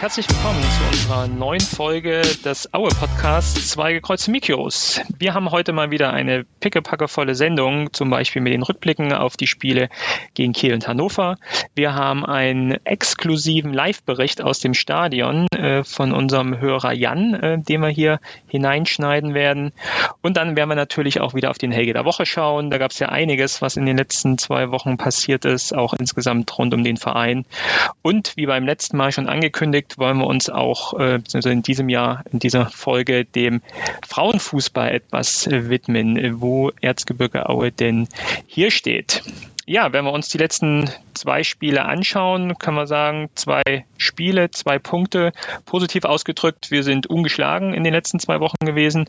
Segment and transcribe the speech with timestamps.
[0.00, 5.00] herzlich willkommen zu unserer neuen Folge des Aue Podcasts Zwei gekreuzte Mikros.
[5.18, 9.48] Wir haben heute mal wieder eine pickepackevolle Sendung, zum Beispiel mit den Rückblicken auf die
[9.48, 9.88] Spiele
[10.34, 11.36] gegen Kiel und Hannover.
[11.74, 17.80] Wir haben einen exklusiven Live-Bericht aus dem Stadion äh, von unserem Hörer Jan, äh, den
[17.80, 19.72] wir hier hineinschneiden werden.
[20.22, 22.70] Und dann werden wir natürlich auch wieder auf den Helge der Woche schauen.
[22.70, 26.56] Da gab es ja einiges, was in den letzten zwei Wochen passiert ist, auch insgesamt
[26.56, 27.46] rund um den Verein.
[28.02, 31.88] Und wie beim letzten Mal schon angekündigt, Projekt wollen wir uns auch äh, in diesem
[31.88, 33.62] Jahr, in dieser Folge dem
[34.06, 38.08] Frauenfußball etwas widmen, wo Erzgebirge Aue denn
[38.46, 39.22] hier steht
[39.68, 44.78] ja, wenn wir uns die letzten zwei Spiele anschauen, kann man sagen, zwei Spiele, zwei
[44.78, 45.32] Punkte.
[45.66, 49.08] Positiv ausgedrückt, wir sind ungeschlagen in den letzten zwei Wochen gewesen.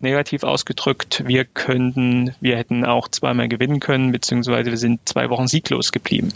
[0.00, 5.46] Negativ ausgedrückt, wir könnten, wir hätten auch zweimal gewinnen können, beziehungsweise wir sind zwei Wochen
[5.46, 6.32] sieglos geblieben.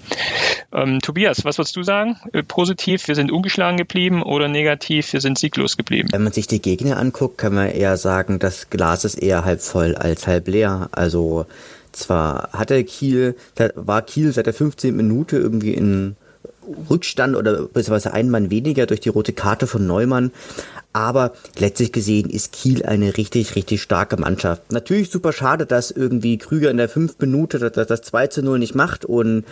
[0.73, 2.17] Ähm, Tobias, was würdest du sagen?
[2.33, 6.11] Äh, positiv, wir sind ungeschlagen geblieben oder negativ, wir sind sieglos geblieben?
[6.13, 9.61] Wenn man sich die Gegner anguckt, kann man eher sagen, das Glas ist eher halb
[9.61, 10.89] voll als halb leer.
[10.93, 11.47] Also
[11.97, 13.37] zwar hatte Kiel,
[13.75, 14.95] war Kiel seit der 15.
[14.97, 16.17] Minute irgendwie in
[16.91, 20.33] Rückstand oder beziehungsweise ein Mann weniger durch die rote Karte von Neumann,
[20.95, 24.71] aber letztlich gesehen ist Kiel eine richtig, richtig starke Mannschaft.
[24.71, 28.61] Natürlich super schade, dass irgendwie Krüger in der fünf Minute das, das 2 zu 0
[28.61, 29.05] nicht macht.
[29.05, 29.45] Und,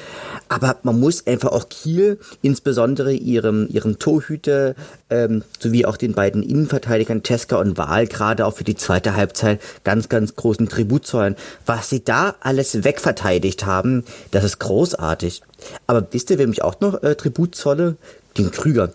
[0.48, 4.76] aber man muss einfach auch Kiel, insbesondere ihrem, ihrem Torhüter,
[5.10, 9.60] ähm, sowie auch den beiden Innenverteidigern Teska und Wahl, gerade auch für die zweite Halbzeit
[9.82, 11.34] ganz, ganz großen Tribut zollen.
[11.66, 15.42] Was sie da alles wegverteidigt haben, das ist großartig.
[15.86, 17.96] Aber wisst ihr, wem ich auch noch äh, Tribut zolle?
[18.36, 18.92] Den Krüger.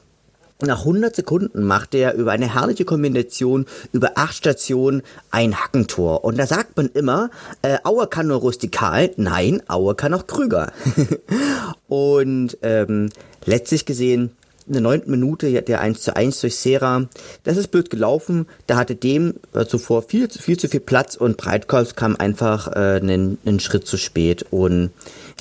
[0.59, 6.23] Nach 100 Sekunden macht er über eine herrliche Kombination über acht Stationen ein Hackentor.
[6.23, 7.29] Und da sagt man immer,
[7.61, 9.11] äh, Auer kann nur rustikal.
[9.17, 10.71] Nein, Auer kann auch Krüger.
[11.87, 13.09] und ähm,
[13.45, 14.31] letztlich gesehen,
[14.67, 17.07] in der neunten Minute der 1 zu 1 durch Serra.
[17.43, 18.47] Das ist blöd gelaufen.
[18.67, 22.99] Da hatte dem äh, zuvor viel, viel zu viel Platz und Breitkopf kam einfach äh,
[23.01, 24.45] einen, einen Schritt zu spät.
[24.51, 24.91] Und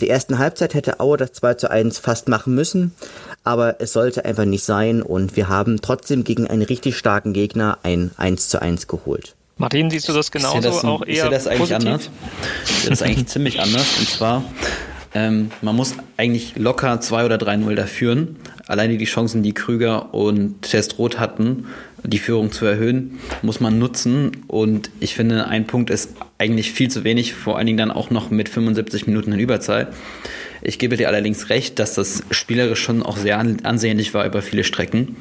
[0.00, 2.92] die ersten Halbzeit hätte Auer das 2 zu 1 fast machen müssen
[3.46, 7.78] aber es sollte einfach nicht sein und wir haben trotzdem gegen einen richtig starken Gegner
[7.84, 9.36] ein 1 zu 1 geholt.
[9.56, 10.60] Martin, siehst du das genauso?
[10.60, 11.86] das ein, auch eher ich sehe das eigentlich positiv?
[11.86, 12.10] anders.
[12.64, 13.98] Ich sehe das eigentlich ziemlich anders.
[13.98, 14.44] Und zwar,
[15.14, 18.36] ähm, man muss eigentlich locker 2 oder 3-0 da führen.
[18.66, 21.66] Alleine die Chancen, die Krüger und Testrot hatten,
[22.02, 24.32] die Führung zu erhöhen, muss man nutzen.
[24.48, 28.10] Und ich finde, ein Punkt ist eigentlich viel zu wenig, vor allen Dingen dann auch
[28.10, 29.92] noch mit 75 Minuten in Überzahl.
[30.62, 34.64] Ich gebe dir allerdings recht, dass das spielerisch schon auch sehr ansehnlich war über viele
[34.64, 35.16] Strecken.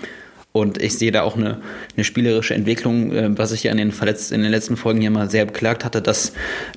[0.51, 1.59] Und ich sehe da auch eine,
[1.97, 5.11] eine spielerische Entwicklung, äh, was ich ja in den, Verletz in den letzten Folgen hier
[5.11, 6.31] mal sehr beklagt hatte, dass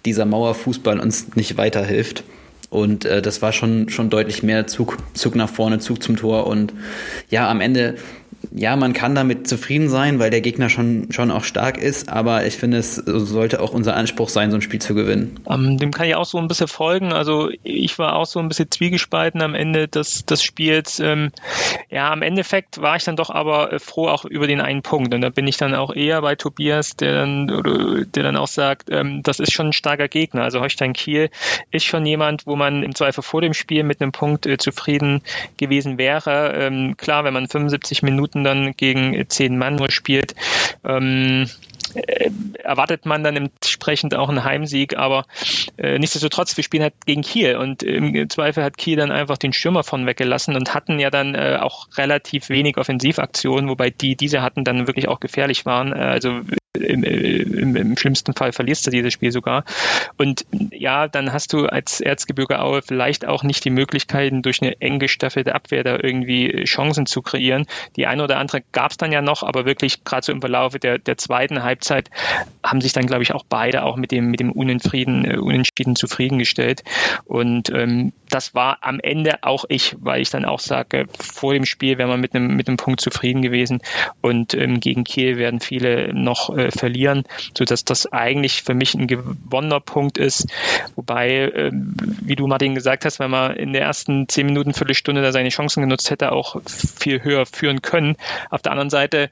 [0.05, 2.25] dieser Mauerfußball uns nicht weiterhilft.
[2.71, 6.47] Und äh, das war schon, schon deutlich mehr Zug, Zug nach vorne, Zug zum Tor.
[6.47, 6.75] Und
[7.31, 7.97] ja, am Ende
[8.53, 12.47] ja, man kann damit zufrieden sein, weil der Gegner schon, schon auch stark ist, aber
[12.47, 15.41] ich finde, es sollte auch unser Anspruch sein, so ein Spiel zu gewinnen.
[15.49, 17.13] Ähm, dem kann ich auch so ein bisschen folgen.
[17.13, 21.01] Also ich war auch so ein bisschen zwiegespalten am Ende des, des Spiels.
[21.01, 21.31] Ähm,
[21.91, 25.13] ja, am Endeffekt war ich dann doch aber äh, froh auch über den einen Punkt.
[25.15, 28.89] Und da bin ich dann auch eher bei Tobias, der dann, der dann auch sagt,
[28.91, 30.43] ähm, das ist schon ein starker Gegner.
[30.45, 31.31] Also Holstein Kiel
[31.71, 35.23] ist schon jemand, wo man im Zweifel vor dem Spiel mit einem Punkt äh, zufrieden
[35.57, 36.39] gewesen wäre.
[36.97, 40.35] Klar, wenn man 75 Minuten Minuten dann gegen zehn Mann nur spielt,
[40.85, 41.49] ähm,
[41.95, 42.31] äh,
[42.63, 45.25] erwartet man dann entsprechend auch einen Heimsieg, aber
[45.79, 49.53] äh, nichtsdestotrotz, wir spielen halt gegen Kiel und im Zweifel hat Kiel dann einfach den
[49.53, 54.43] Stürmer von weggelassen und hatten ja dann äh, auch relativ wenig Offensivaktionen, wobei die, diese
[54.43, 55.93] hatten dann wirklich auch gefährlich waren.
[55.93, 56.41] Äh, also
[56.81, 59.65] im, im, im, schlimmsten Fall verlierst du dieses Spiel sogar.
[60.17, 64.81] Und ja, dann hast du als Erzgebirge Aue vielleicht auch nicht die Möglichkeiten, durch eine
[64.81, 67.67] eng gestaffelte Abwehr da irgendwie Chancen zu kreieren.
[67.97, 70.75] Die eine oder andere gab es dann ja noch, aber wirklich gerade so im Verlauf
[70.79, 72.11] der, der zweiten Halbzeit
[72.65, 75.97] haben sich dann, glaube ich, auch beide auch mit dem, mit dem Unentschieden, äh, Unentschieden
[75.97, 76.83] zufriedengestellt.
[77.25, 81.65] Und ähm, das war am Ende auch ich, weil ich dann auch sage, vor dem
[81.65, 83.81] Spiel wäre man mit einem, mit einem Punkt zufrieden gewesen.
[84.21, 87.25] Und ähm, gegen Kiel werden viele noch äh, verlieren,
[87.57, 90.47] sodass das eigentlich für mich ein gewonnener Punkt ist.
[90.97, 95.23] Wobei, äh, wie du Martin gesagt hast, wenn man in der ersten zehn Minuten, Viertelstunde
[95.23, 98.17] da seine Chancen genutzt hätte, auch viel höher führen können.
[98.51, 99.31] Auf der anderen Seite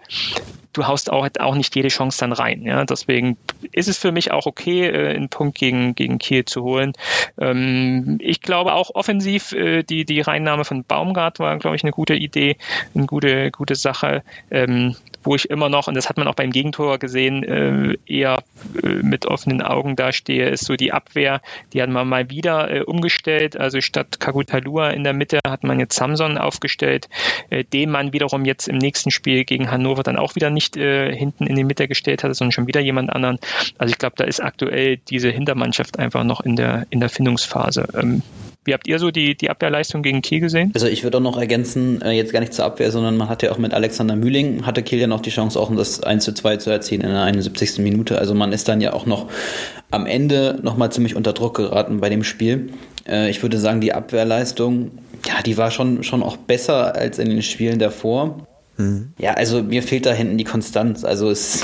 [0.76, 2.62] du haust auch, auch nicht jede Chance dann rein.
[2.62, 2.84] Ja?
[2.84, 3.36] Deswegen
[3.72, 6.92] ist es für mich auch okay, äh, einen Punkt gegen, gegen Kiel zu holen.
[7.38, 11.92] Ähm, ich glaube auch offensiv, äh, die, die Reinnahme von Baumgart war, glaube ich, eine
[11.92, 12.56] gute Idee,
[12.94, 14.22] eine gute, gute Sache.
[14.50, 18.42] Ähm, wo ich immer noch, und das hat man auch beim Gegentor gesehen, äh, eher
[18.82, 21.40] äh, mit offenen Augen dastehe, ist so die Abwehr.
[21.72, 23.56] Die hat man mal wieder äh, umgestellt.
[23.56, 27.08] Also statt Kagutalua in der Mitte hat man jetzt Samson aufgestellt,
[27.50, 31.14] äh, den man wiederum jetzt im nächsten Spiel gegen Hannover dann auch wieder nicht äh,
[31.14, 33.38] hinten in die Mitte gestellt hatte, sondern schon wieder jemand anderen.
[33.78, 37.88] Also ich glaube, da ist aktuell diese Hintermannschaft einfach noch in der, in der Findungsphase.
[37.94, 38.22] Ähm,
[38.66, 40.70] wie habt ihr so die, die Abwehrleistung gegen Kiel gesehen?
[40.74, 43.46] Also ich würde auch noch ergänzen, äh, jetzt gar nicht zur Abwehr, sondern man hatte
[43.46, 46.34] ja auch mit Alexander Mühling, hatte Kiel ja noch die Chance, auch das 1 zu
[46.34, 47.78] 2 zu erzielen in der 71.
[47.78, 48.18] Minute.
[48.18, 49.28] Also man ist dann ja auch noch
[49.90, 52.70] am Ende nochmal ziemlich unter Druck geraten bei dem Spiel.
[53.08, 54.92] Äh, ich würde sagen, die Abwehrleistung,
[55.26, 58.46] ja, die war schon, schon auch besser als in den Spielen davor.
[58.76, 59.12] Mhm.
[59.18, 61.04] Ja, also mir fehlt da hinten die Konstanz.
[61.04, 61.62] Also es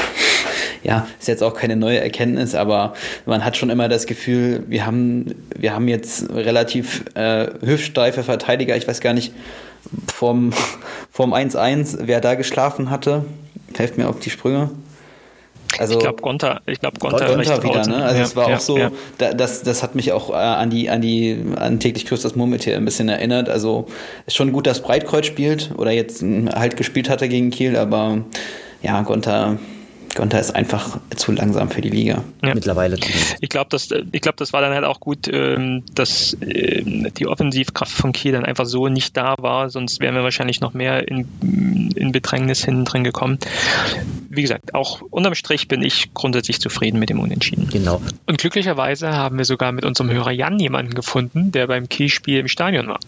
[0.82, 2.94] ja, ist jetzt auch keine neue Erkenntnis, aber
[3.26, 8.76] man hat schon immer das Gefühl, wir haben, wir haben jetzt relativ äh, hüftsteife Verteidiger.
[8.76, 9.32] Ich weiß gar nicht,
[10.12, 10.52] vom,
[11.10, 13.24] vom 1-1, wer da geschlafen hatte.
[13.76, 14.70] Helft mir auf die Sprünge.
[15.78, 18.04] Also, ich glaube Gonta, ich glaube Gonta, Gonta wieder, ne?
[18.04, 18.90] Also ja, es war ja, auch so, ja.
[19.16, 22.36] da, das, das hat mich auch äh, an die, an die, an täglich grüßt das
[22.36, 23.48] Murmeltier ein bisschen erinnert.
[23.48, 23.86] Also
[24.26, 28.18] ist schon gut, dass Breitkreuz spielt oder jetzt halt gespielt hatte gegen Kiel, aber
[28.82, 29.56] ja, Gonta
[30.14, 32.22] Gonta ist einfach zu langsam für die Liga.
[32.42, 32.54] Ja.
[32.54, 32.98] Mittlerweile.
[33.40, 37.26] Ich glaube, das, ich glaube, das war dann halt auch gut, ähm, dass ähm, die
[37.26, 41.08] Offensivkraft von Kiel dann einfach so nicht da war, sonst wären wir wahrscheinlich noch mehr
[41.08, 43.38] in, in Bedrängnis hinten drin gekommen.
[44.28, 47.68] Wie gesagt, auch unterm Strich bin ich grundsätzlich zufrieden mit dem Unentschieden.
[47.70, 48.00] Genau.
[48.26, 52.48] Und glücklicherweise haben wir sogar mit unserem Hörer Jan jemanden gefunden, der beim Kiel-Spiel im
[52.48, 53.00] Stadion war.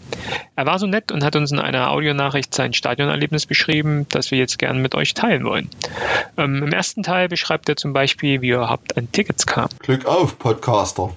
[0.55, 4.37] Er war so nett und hat uns in einer Audionachricht sein Stadionerlebnis beschrieben, das wir
[4.37, 5.69] jetzt gerne mit euch teilen wollen.
[6.37, 9.67] Ähm, Im ersten ersten Teil beschreibt er zum Beispiel, wie er überhaupt an Tickets kam.
[9.79, 11.11] Glück auf, Podcaster.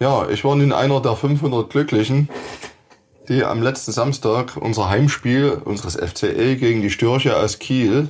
[0.00, 2.30] Ja, ich war nun einer der 500 Glücklichen,
[3.28, 8.08] die am letzten Samstag unser Heimspiel unseres FCE gegen die Störche aus Kiel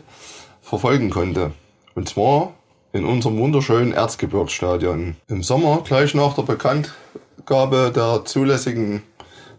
[0.62, 1.50] verfolgen konnte.
[1.96, 2.52] Und zwar
[2.92, 5.16] in unserem wunderschönen Erzgebirgsstadion.
[5.26, 9.02] Im Sommer, gleich nach der Bekanntgabe der zulässigen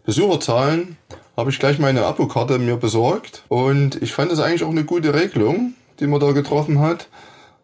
[0.06, 0.96] Besucherzahlen,
[1.36, 5.14] habe ich gleich meine Abokarte mir besorgt und ich fand es eigentlich auch eine gute
[5.14, 7.08] Regelung, die man da getroffen hat,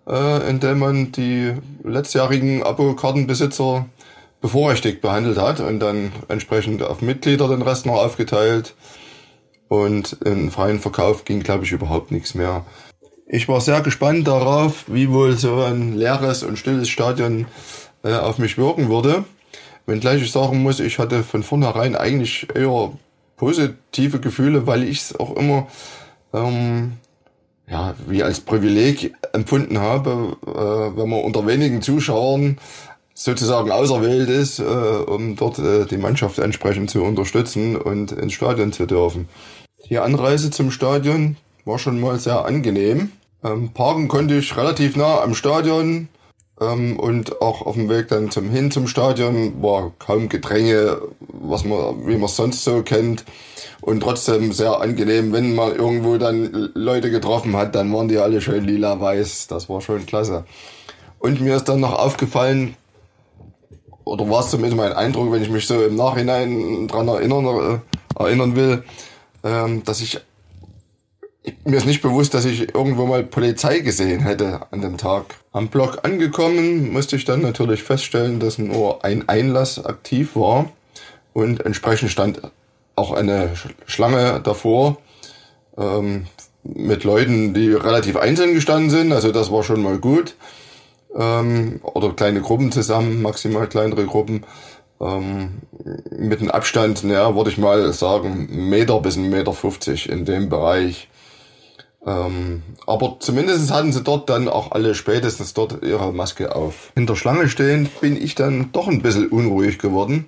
[0.08, 1.54] äh, indem man die
[1.84, 3.86] letztjährigen Abo-Kartenbesitzer
[4.42, 8.76] bevorrechtigt behandelt hat und dann entsprechend auf Mitglieder den Rest noch aufgeteilt.
[9.68, 12.64] Und im freien Verkauf ging, glaube ich, überhaupt nichts mehr.
[13.28, 17.48] Ich war sehr gespannt darauf, wie wohl so ein leeres und stilles Stadion
[18.04, 19.26] äh, auf mich wirken würde.
[19.88, 22.92] Wenngleich ich sagen muss, ich hatte von vornherein eigentlich eher
[23.38, 25.68] positive Gefühle, weil ich es auch immer
[26.34, 26.94] ähm,
[27.70, 32.58] ja, wie als Privileg empfunden habe, äh, wenn man unter wenigen Zuschauern
[33.14, 38.74] sozusagen auserwählt ist, äh, um dort äh, die Mannschaft entsprechend zu unterstützen und ins Stadion
[38.74, 39.28] zu dürfen.
[39.90, 43.12] Die Anreise zum Stadion war schon mal sehr angenehm.
[43.44, 46.10] Ähm, parken konnte ich relativ nah am Stadion
[46.60, 51.66] ähm, und auch auf dem Weg dann zum hin zum Stadion war kaum Gedränge, was
[51.66, 53.26] man, wie man sonst so kennt
[53.82, 58.42] und trotzdem sehr angenehm, wenn man irgendwo dann Leute getroffen hat, dann waren die alle
[58.42, 59.48] schön lila-weiß.
[59.48, 60.46] Das war schon klasse.
[61.20, 62.76] Und mir ist dann noch aufgefallen,
[64.06, 68.24] oder war es zumindest mein Eindruck, wenn ich mich so im Nachhinein dran erinnern, äh,
[68.24, 68.84] erinnern will,
[69.44, 70.20] ähm, dass ich
[71.64, 75.36] mir ist nicht bewusst, dass ich irgendwo mal Polizei gesehen hätte an dem Tag.
[75.52, 80.72] Am Block angekommen musste ich dann natürlich feststellen, dass nur ein Einlass aktiv war
[81.34, 82.42] und entsprechend stand
[82.96, 83.52] auch eine
[83.86, 84.98] Schlange davor
[85.78, 86.28] ähm,
[86.64, 89.12] mit Leuten, die relativ einzeln gestanden sind.
[89.12, 90.36] Also das war schon mal gut.
[91.16, 94.46] Ähm, oder kleine Gruppen zusammen, maximal kleinere Gruppen.
[95.02, 95.62] Ähm,
[96.18, 100.50] mit einem Abstand, naja, würde ich mal sagen, Meter bis ein Meter 50 in dem
[100.50, 101.10] Bereich.
[102.06, 106.92] Ähm, aber zumindest hatten sie dort dann auch alle spätestens dort ihre Maske auf.
[106.96, 110.26] Hinter Schlange stehend bin ich dann doch ein bisschen unruhig geworden,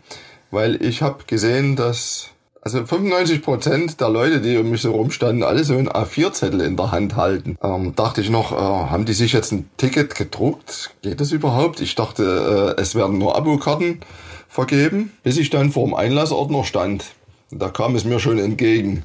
[0.49, 2.29] weil ich habe gesehen, dass
[2.67, 6.75] also 95 Prozent der Leute, die um mich so rumstanden, alle so einen A4-Zettel in
[6.75, 7.57] der Hand halten.
[7.63, 10.91] Ähm, dachte ich noch, äh, haben die sich jetzt ein Ticket gedruckt?
[11.01, 11.79] Geht das überhaupt?
[11.79, 14.01] Ich dachte, äh, es werden nur Abokarten
[14.49, 17.05] vergeben, bis ich dann vor dem Einlassordner stand.
[17.51, 19.03] Da kam es mir schon entgegen.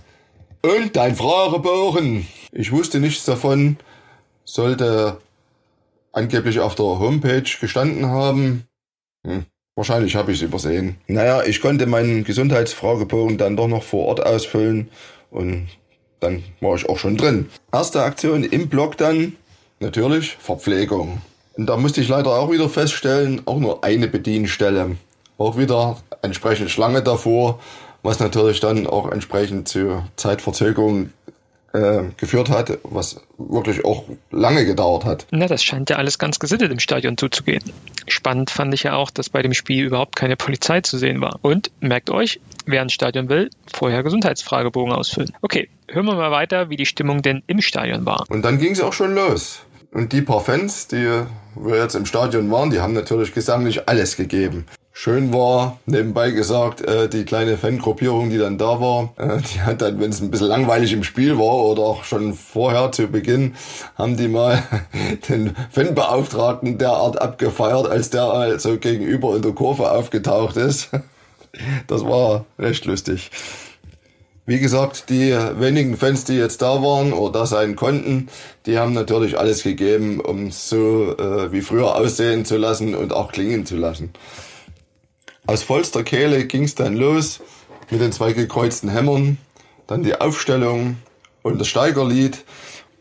[0.63, 2.29] Und dein Fragebogen.
[2.53, 3.79] Ich wusste nichts davon,
[4.45, 5.19] sollte
[6.13, 8.69] angeblich auf der Homepage gestanden haben.
[9.27, 9.45] Hm.
[9.75, 10.99] Wahrscheinlich habe ich es übersehen.
[11.09, 14.89] Naja, ich konnte meinen Gesundheitsfragebogen dann doch noch vor Ort ausfüllen
[15.31, 15.69] und
[16.21, 17.49] dann war ich auch schon drin.
[17.73, 19.35] Erste Aktion im Blog dann,
[19.81, 21.23] natürlich Verpflegung.
[21.55, 24.97] Und da musste ich leider auch wieder feststellen, auch nur eine Bedienstelle.
[25.39, 27.59] Auch wieder entsprechend Schlange davor,
[28.03, 31.11] was natürlich dann auch entsprechend zu Zeitverzögerung
[31.73, 35.27] äh, geführt hat, was wirklich auch lange gedauert hat.
[35.31, 37.63] Na, das scheint ja alles ganz gesittet im Stadion zuzugehen.
[38.07, 41.39] Spannend fand ich ja auch, dass bei dem Spiel überhaupt keine Polizei zu sehen war.
[41.43, 45.33] Und merkt euch, wer ins Stadion will, vorher Gesundheitsfragebogen ausfüllen.
[45.41, 48.25] Okay, hören wir mal weiter, wie die Stimmung denn im Stadion war.
[48.29, 49.61] Und dann ging es auch schon los.
[49.93, 51.23] Und die paar Fans, die
[51.55, 54.67] wir jetzt im Stadion waren, die haben natürlich gesanglich alles gegeben.
[54.95, 59.81] Schön war, nebenbei gesagt, äh, die kleine Fangruppierung, die dann da war, äh, die hat
[59.81, 63.55] dann, wenn es ein bisschen langweilig im Spiel war oder auch schon vorher zu Beginn,
[63.97, 64.63] haben die mal
[65.31, 70.91] den Fanbeauftragten derart abgefeiert, als der also gegenüber in der Kurve aufgetaucht ist.
[71.87, 73.31] Das war recht lustig.
[74.47, 78.31] Wie gesagt, die wenigen Fans, die jetzt da waren oder da sein konnten,
[78.65, 83.33] die haben natürlich alles gegeben, um so äh, wie früher aussehen zu lassen und auch
[83.33, 84.15] klingen zu lassen.
[85.47, 87.41] Aus vollster Kehle ging es dann los
[87.91, 89.39] mit den zwei gekreuzten Hämmern,
[89.87, 90.99] dann die Aufstellung
[91.43, 92.45] und das Steigerlied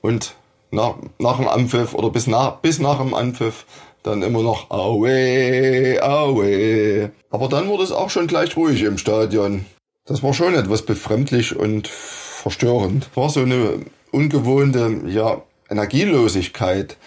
[0.01, 0.35] und
[0.71, 3.65] nach, nach dem Anpfiff oder bis nach, bis nach dem Anpfiff
[4.03, 7.11] dann immer noch Aue, Aue.
[7.29, 9.65] Aber dann wurde es auch schon gleich ruhig im Stadion.
[10.05, 13.09] Das war schon etwas befremdlich und verstörend.
[13.15, 16.97] War so eine ungewohnte, ja, Energielosigkeit.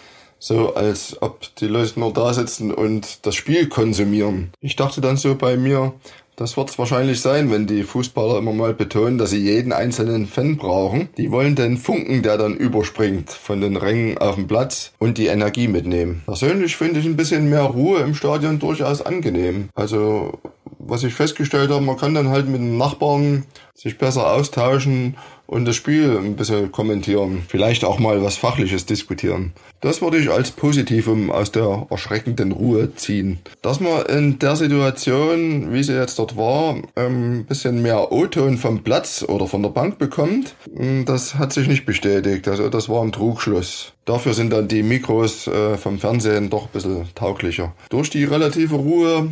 [0.47, 4.51] So als ob die Leute nur da sitzen und das Spiel konsumieren.
[4.61, 5.93] Ich dachte dann so bei mir,
[6.35, 10.27] das wird es wahrscheinlich sein, wenn die Fußballer immer mal betonen, dass sie jeden einzelnen
[10.27, 11.09] Fan brauchen.
[11.17, 15.25] Die wollen den Funken, der dann überspringt von den Rängen auf dem Platz und die
[15.25, 16.21] Energie mitnehmen.
[16.25, 19.69] Persönlich finde ich ein bisschen mehr Ruhe im Stadion durchaus angenehm.
[19.73, 20.37] Also
[20.79, 25.17] was ich festgestellt habe, man kann dann halt mit den Nachbarn sich besser austauschen
[25.47, 27.43] und das Spiel ein bisschen kommentieren.
[27.47, 29.53] Vielleicht auch mal was Fachliches diskutieren.
[29.81, 33.39] Das würde ich als Positivum aus der erschreckenden Ruhe ziehen.
[33.61, 38.57] Dass man in der Situation, wie sie jetzt dort war, ein ähm, bisschen mehr O-Ton
[38.57, 42.47] vom Platz oder von der Bank bekommt, hm, das hat sich nicht bestätigt.
[42.47, 43.93] Also das war ein Trugschluss.
[44.05, 47.73] Dafür sind dann die Mikros äh, vom Fernsehen doch ein bisschen tauglicher.
[47.89, 49.31] Durch die relative Ruhe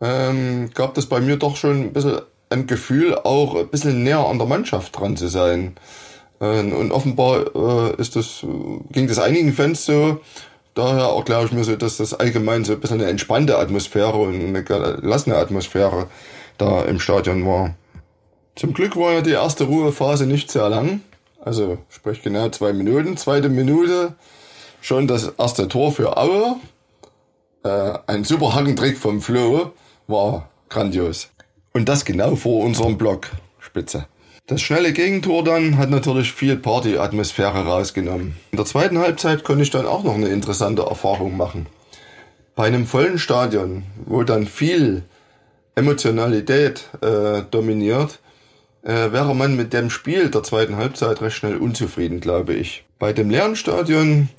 [0.00, 4.26] ähm, gab das bei mir doch schon ein bisschen ein Gefühl, auch ein bisschen näher
[4.26, 5.76] an der Mannschaft dran zu sein.
[6.40, 8.44] Ähm, und offenbar äh, ist das,
[8.90, 10.20] ging das einigen Fans so.
[10.74, 14.40] Daher erkläre ich mir so, dass das allgemein so ein bisschen eine entspannte Atmosphäre und
[14.40, 16.06] eine gelassene Atmosphäre
[16.56, 17.74] da im Stadion war.
[18.54, 21.00] Zum Glück war ja die erste Ruhephase nicht sehr lang.
[21.44, 23.16] Also sprich genau zwei Minuten.
[23.16, 24.14] Zweite Minute
[24.80, 26.56] schon das erste Tor für Aue.
[27.64, 29.72] Äh, ein super Hackentrick vom Flo
[30.08, 31.30] war grandios.
[31.72, 33.28] Und das genau vor unserem Block.
[33.60, 34.06] Spitze.
[34.46, 38.34] Das schnelle Gegentor dann hat natürlich viel Party-Atmosphäre rausgenommen.
[38.50, 41.66] In der zweiten Halbzeit konnte ich dann auch noch eine interessante Erfahrung machen.
[42.56, 45.02] Bei einem vollen Stadion, wo dann viel
[45.74, 48.20] Emotionalität äh, dominiert,
[48.82, 52.84] äh, wäre man mit dem Spiel der zweiten Halbzeit recht schnell unzufrieden, glaube ich.
[52.98, 54.30] Bei dem leeren Stadion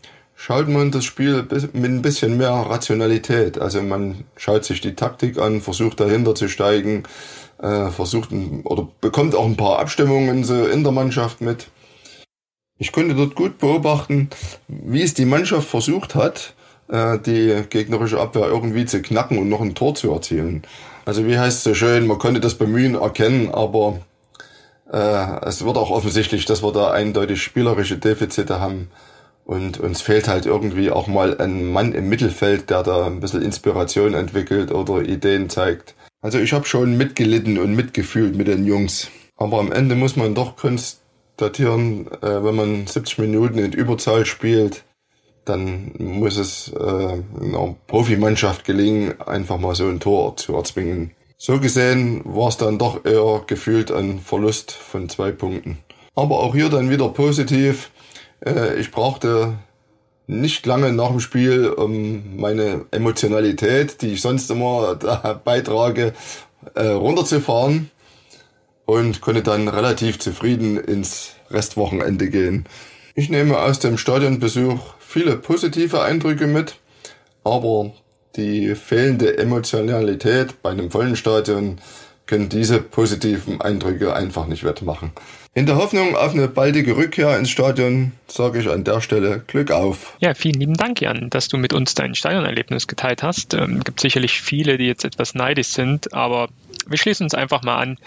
[0.42, 3.60] schaut man das Spiel mit ein bisschen mehr Rationalität.
[3.60, 7.04] Also man schaut sich die Taktik an, versucht dahinter zu steigen,
[7.62, 11.68] äh, versucht ein, oder bekommt auch ein paar Abstimmungen so in der Mannschaft mit.
[12.78, 14.30] Ich konnte dort gut beobachten,
[14.70, 16.54] wie es die Mannschaft versucht hat,
[16.88, 20.64] äh, die gegnerische Abwehr irgendwie zu knacken und noch ein Tor zu erzielen.
[21.04, 24.00] Also wie heißt es so schön, man konnte das Bemühen erkennen, aber
[24.90, 28.90] äh, es wird auch offensichtlich, dass wir da eindeutig spielerische Defizite haben.
[29.50, 33.42] Und uns fehlt halt irgendwie auch mal ein Mann im Mittelfeld, der da ein bisschen
[33.42, 35.96] Inspiration entwickelt oder Ideen zeigt.
[36.22, 39.08] Also ich habe schon mitgelitten und mitgefühlt mit den Jungs.
[39.38, 44.84] Aber am Ende muss man doch konstatieren, äh, wenn man 70 Minuten in Überzahl spielt,
[45.46, 51.10] dann muss es äh, einer Profimannschaft gelingen, einfach mal so ein Tor zu erzwingen.
[51.38, 55.80] So gesehen war es dann doch eher gefühlt ein Verlust von zwei Punkten.
[56.14, 57.90] Aber auch hier dann wieder positiv.
[58.46, 59.54] Äh, ich brauchte
[60.28, 64.96] nicht lange nach dem Spiel um meine Emotionalität, die ich sonst immer
[65.44, 66.14] beitrage,
[66.76, 67.90] äh, runterzufahren
[68.86, 72.66] und konnte dann relativ zufrieden ins Restwochenende gehen.
[73.16, 76.76] Ich nehme aus dem Stadionbesuch viele positive Eindrücke mit,
[77.44, 77.92] aber
[78.36, 81.80] die fehlende Emotionalität bei einem vollen Stadion
[82.28, 85.12] können diese positiven Eindrücke einfach nicht wettmachen.
[85.56, 89.72] In der Hoffnung auf eine baldige Rückkehr ins Stadion sage ich an der Stelle Glück
[89.72, 90.16] auf.
[90.20, 93.56] Ja, vielen lieben Dank, Jan, dass du mit uns dein Stadionerlebnis geteilt hast.
[93.56, 96.50] Ähm, gibt sicherlich viele, die jetzt etwas neidisch sind, aber
[96.88, 97.98] wir schließen uns einfach mal an.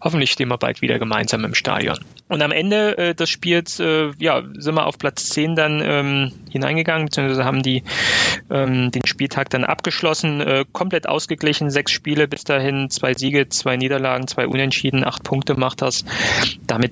[0.00, 1.98] Hoffentlich stehen wir bald wieder gemeinsam im Stadion.
[2.28, 6.32] Und am Ende äh, des Spiels äh, ja, sind wir auf Platz 10 dann ähm,
[6.50, 7.82] hineingegangen, beziehungsweise haben die
[8.50, 13.76] ähm, den Spieltag dann abgeschlossen, äh, komplett ausgeglichen, sechs Spiele bis dahin, zwei Siege, zwei
[13.76, 16.04] Niederlagen, zwei Unentschieden, acht Punkte macht das.
[16.66, 16.91] Damit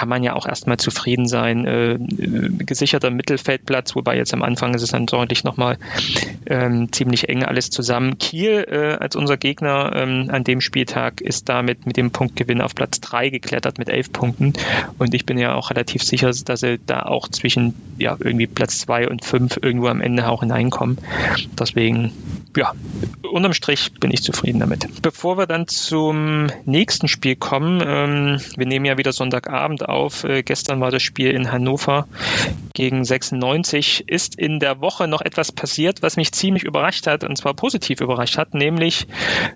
[0.00, 1.66] kann man ja auch erstmal zufrieden sein.
[1.66, 1.98] Äh,
[2.64, 5.76] gesicherter Mittelfeldplatz, wobei jetzt am Anfang ist es dann deutlich nochmal
[6.46, 8.16] ähm, ziemlich eng alles zusammen.
[8.16, 12.74] Kiel äh, als unser Gegner ähm, an dem Spieltag ist damit mit dem Punktgewinn auf
[12.74, 14.54] Platz 3 geklettert mit elf Punkten.
[14.96, 18.78] Und ich bin ja auch relativ sicher, dass sie da auch zwischen ja, irgendwie Platz
[18.78, 20.96] 2 und 5 irgendwo am Ende auch hineinkommen.
[21.58, 22.10] Deswegen
[22.56, 22.72] ja,
[23.30, 25.02] unterm Strich bin ich zufrieden damit.
[25.02, 30.24] Bevor wir dann zum nächsten Spiel kommen, ähm, wir nehmen ja wieder Sonntagabend auf.
[30.24, 32.06] Äh, gestern war das Spiel in Hannover
[32.74, 34.04] gegen 96.
[34.08, 38.00] Ist in der Woche noch etwas passiert, was mich ziemlich überrascht hat und zwar positiv
[38.00, 39.06] überrascht hat, nämlich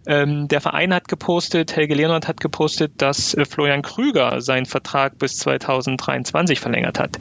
[0.07, 5.19] ähm, der Verein hat gepostet, Helge Leonard hat gepostet, dass äh, Florian Krüger seinen Vertrag
[5.19, 7.19] bis 2023 verlängert hat.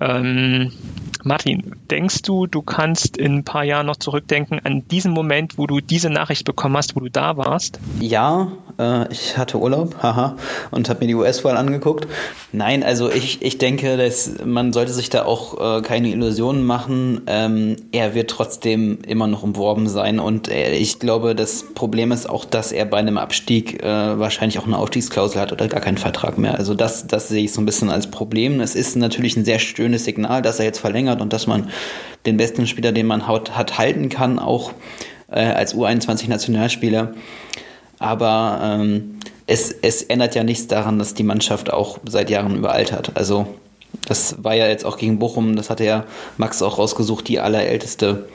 [0.00, 0.72] Ähm,
[1.26, 5.66] Martin, denkst du, du kannst in ein paar Jahren noch zurückdenken an diesen Moment, wo
[5.66, 7.80] du diese Nachricht bekommen hast, wo du da warst?
[7.98, 10.36] Ja, äh, ich hatte Urlaub, haha,
[10.70, 12.06] und habe mir die US-Wahl angeguckt.
[12.52, 17.22] Nein, also ich, ich denke, dass man sollte sich da auch äh, keine Illusionen machen.
[17.26, 22.28] Ähm, er wird trotzdem immer noch umworben sein und äh, ich glaube, das Problem ist
[22.28, 25.98] auch, dass er bei einem Abstieg äh, wahrscheinlich auch eine Aufstiegsklausel hat oder gar keinen
[25.98, 26.56] Vertrag mehr.
[26.56, 28.60] Also das, das sehe ich so ein bisschen als Problem.
[28.60, 31.68] Es ist natürlich ein sehr schönes Signal, dass er jetzt verlängert und dass man
[32.24, 34.72] den besten Spieler, den man hat, hat halten kann, auch
[35.30, 37.14] äh, als U21-Nationalspieler.
[37.98, 43.12] Aber ähm, es, es ändert ja nichts daran, dass die Mannschaft auch seit Jahren überaltert.
[43.14, 43.46] Also
[44.06, 46.04] das war ja jetzt auch gegen Bochum, das hatte ja
[46.36, 48.28] Max auch rausgesucht, die allerälteste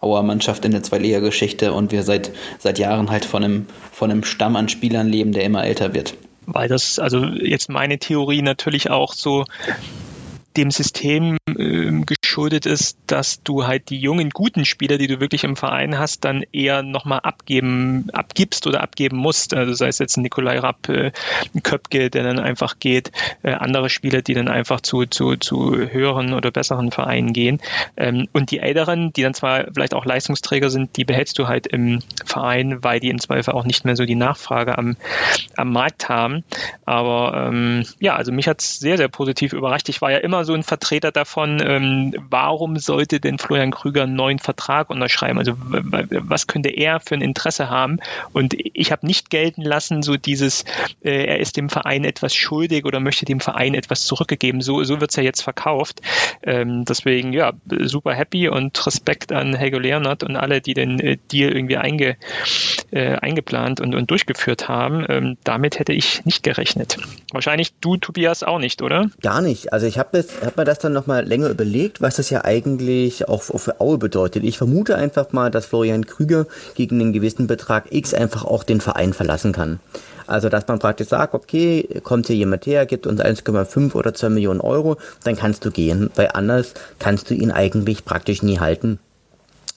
[0.00, 4.24] Auer Mannschaft in der Zweitliga-Geschichte und wir seit, seit Jahren halt von einem, von einem
[4.24, 6.14] Stamm an Spielern leben, der immer älter wird.
[6.46, 9.44] Weil das, also jetzt meine Theorie natürlich auch so
[10.56, 15.44] dem System äh, geschuldet ist, dass du halt die jungen, guten Spieler, die du wirklich
[15.44, 19.54] im Verein hast, dann eher nochmal abgeben, abgibst oder abgeben musst.
[19.54, 21.12] Also sei es jetzt ein Nikolai Rapp, äh,
[21.54, 25.76] ein Köpke, der dann einfach geht, äh, andere Spieler, die dann einfach zu, zu, zu
[25.76, 27.60] höheren oder besseren Vereinen gehen.
[27.96, 31.66] Ähm, und die Älteren, die dann zwar vielleicht auch Leistungsträger sind, die behältst du halt
[31.66, 34.96] im Verein, weil die im Zweifel auch nicht mehr so die Nachfrage am,
[35.56, 36.44] am Markt haben.
[36.84, 39.88] Aber ähm, ja, also mich hat es sehr, sehr positiv überrascht.
[39.88, 44.14] Ich war ja immer so ein Vertreter davon, ähm, warum sollte denn Florian Krüger einen
[44.14, 45.38] neuen Vertrag unterschreiben?
[45.38, 47.98] Also was könnte er für ein Interesse haben?
[48.32, 50.64] Und ich habe nicht gelten lassen, so dieses,
[51.02, 54.60] äh, er ist dem Verein etwas schuldig oder möchte dem Verein etwas zurückgegeben.
[54.60, 56.00] So, so wird es ja jetzt verkauft.
[56.42, 61.16] Ähm, deswegen, ja, super happy und Respekt an Helge Leonard und alle, die den äh,
[61.30, 62.16] Deal irgendwie einge,
[62.90, 65.04] äh, eingeplant und, und durchgeführt haben.
[65.08, 66.96] Ähm, damit hätte ich nicht gerechnet.
[67.32, 69.10] Wahrscheinlich du, Tobias, auch nicht, oder?
[69.20, 69.72] Gar nicht.
[69.72, 70.10] Also ich habe
[70.44, 74.44] hab mir das dann nochmal länger überlegt, was das ja eigentlich auch für Aue bedeutet.
[74.44, 78.80] Ich vermute einfach mal, dass Florian Krüger gegen einen gewissen Betrag X einfach auch den
[78.80, 79.80] Verein verlassen kann.
[80.26, 84.28] Also, dass man praktisch sagt, okay, kommt hier jemand her, gibt uns 1,5 oder 2
[84.28, 89.00] Millionen Euro, dann kannst du gehen, weil anders kannst du ihn eigentlich praktisch nie halten.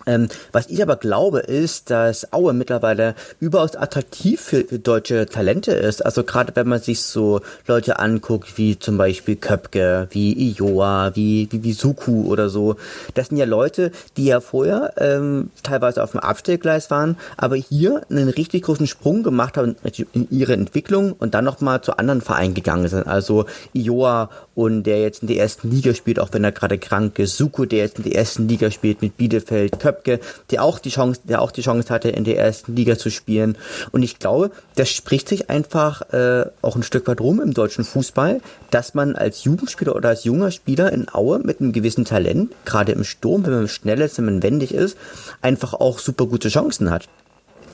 [0.06, 5.72] Ähm, was ich aber glaube, ist, dass Aue mittlerweile überaus attraktiv für, für deutsche Talente
[5.72, 6.06] ist.
[6.06, 11.48] Also gerade wenn man sich so Leute anguckt, wie zum Beispiel Köpke, wie Ioa, wie,
[11.52, 12.76] wie, wie Suku oder so.
[13.14, 18.02] Das sind ja Leute, die ja vorher ähm, teilweise auf dem Abstellgleis waren, aber hier
[18.10, 19.76] einen richtig großen Sprung gemacht haben
[20.14, 23.08] in ihre Entwicklung und dann nochmal zu anderen Vereinen gegangen sind.
[23.08, 27.18] Also Ioa und der jetzt in der ersten Liga spielt, auch wenn er gerade krank
[27.20, 27.38] ist.
[27.38, 29.80] Suku, der jetzt in der ersten Liga spielt mit Bielefeld.
[29.80, 30.20] Köpke,
[30.52, 33.58] der auch die Chance, der auch die Chance hatte, in der ersten Liga zu spielen.
[33.92, 37.84] Und ich glaube, das spricht sich einfach äh, auch ein Stück weit rum im deutschen
[37.84, 42.52] Fußball, dass man als Jugendspieler oder als junger Spieler in Aue mit einem gewissen Talent,
[42.66, 44.98] gerade im Sturm, wenn man schnell ist, wenn man wendig ist,
[45.42, 47.08] einfach auch super gute Chancen hat.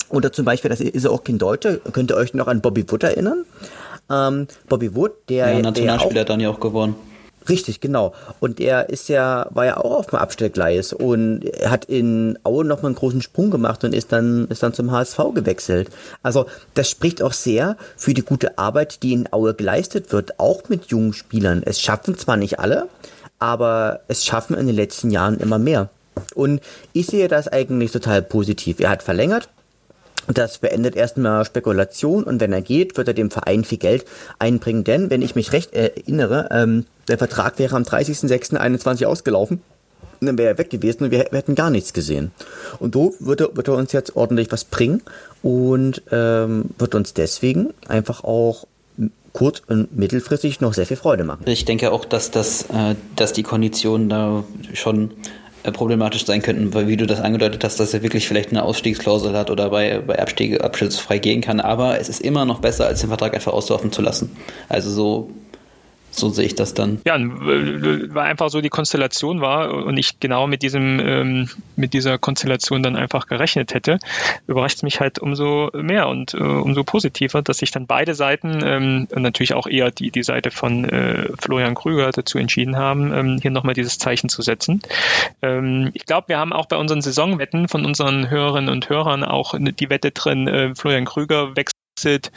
[0.10, 3.04] Oder zum Beispiel, das ist auch kein Deutscher, könnt ihr euch noch an Bobby Wood
[3.04, 3.46] erinnern?
[4.10, 5.54] Ähm, Bobby Wood, der.
[5.54, 6.96] Ja, Nationalspieler der auch, dann ja auch gewonnen.
[7.48, 8.14] Richtig, genau.
[8.40, 12.88] Und er ist ja, war ja auch auf dem Abstellgleis und hat in Aue nochmal
[12.88, 15.90] einen großen Sprung gemacht und ist dann, ist dann zum HSV gewechselt.
[16.22, 16.46] Also,
[16.76, 20.88] das spricht auch sehr für die gute Arbeit, die in Aue geleistet wird, auch mit
[20.88, 21.64] jungen Spielern.
[21.66, 22.88] Es schaffen zwar nicht alle,
[23.40, 25.90] aber es schaffen in den letzten Jahren immer mehr.
[26.36, 26.62] Und
[26.94, 28.80] ich sehe das eigentlich total positiv.
[28.80, 29.50] Er hat verlängert,
[30.34, 34.06] das beendet erstmal Spekulation und wenn er geht, wird er dem Verein viel Geld
[34.38, 34.84] einbringen.
[34.84, 39.62] Denn, wenn ich mich recht erinnere, ähm, der Vertrag wäre am 30.06.21 ausgelaufen.
[40.22, 42.32] Und dann wäre er weg gewesen und wir, wir, hätten gar nichts gesehen.
[42.80, 45.02] Und so wird er, wird er uns jetzt ordentlich was bringen
[45.42, 48.68] und ähm, wird uns deswegen einfach auch
[49.32, 51.44] kurz- und mittelfristig noch sehr viel Freude machen.
[51.46, 55.12] Ich denke auch, dass, das, äh, dass die Konditionen da schon
[55.64, 59.38] problematisch sein könnten, weil wie du das angedeutet hast, dass er wirklich vielleicht eine Ausstiegsklausel
[59.38, 61.60] hat oder bei, bei Abstiege abschlussfrei gehen kann.
[61.60, 64.36] Aber es ist immer noch besser, als den Vertrag einfach auslaufen zu lassen.
[64.70, 65.30] Also so
[66.12, 67.02] So sehe ich das dann.
[67.06, 72.18] Ja, weil einfach so die Konstellation war und ich genau mit diesem, ähm, mit dieser
[72.18, 74.00] Konstellation dann einfach gerechnet hätte,
[74.48, 78.60] überrascht es mich halt umso mehr und äh, umso positiver, dass sich dann beide Seiten
[78.64, 83.14] ähm, und natürlich auch eher die, die Seite von äh, Florian Krüger dazu entschieden haben,
[83.14, 84.82] ähm, hier nochmal dieses Zeichen zu setzen.
[85.42, 89.54] Ähm, ich glaube, wir haben auch bei unseren Saisonwetten von unseren Hörerinnen und Hörern auch
[89.58, 91.56] die Wette drin, äh, Florian Krüger
[92.00, 92.32] wechselt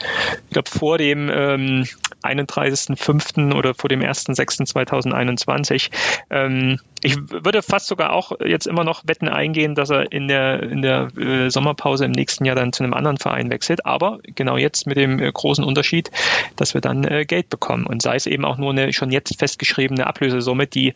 [0.45, 1.87] ich glaube, vor dem ähm,
[2.23, 3.53] 31.05.
[3.55, 5.89] oder vor dem 1.06.2021.
[6.29, 10.63] Ähm, ich würde fast sogar auch jetzt immer noch Wetten eingehen, dass er in der,
[10.63, 13.85] in der äh, Sommerpause im nächsten Jahr dann zu einem anderen Verein wechselt.
[13.85, 16.11] Aber genau jetzt mit dem äh, großen Unterschied,
[16.55, 17.85] dass wir dann äh, Geld bekommen.
[17.85, 20.93] Und sei es eben auch nur eine schon jetzt festgeschriebene Ablösesumme, die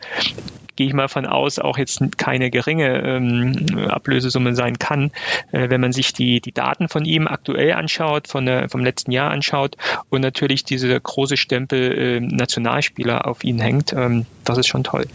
[0.76, 5.10] gehe ich mal von aus, auch jetzt keine geringe ähm, Ablösesumme sein kann,
[5.52, 9.10] äh, wenn man sich die, die Daten von ihm aktuell anschaut, von der, vom letzten
[9.10, 9.76] Jahr anschaut
[10.08, 13.92] und natürlich diese große Stempel äh, Nationalspieler auf ihn hängt.
[13.92, 15.06] Ähm, das ist schon toll.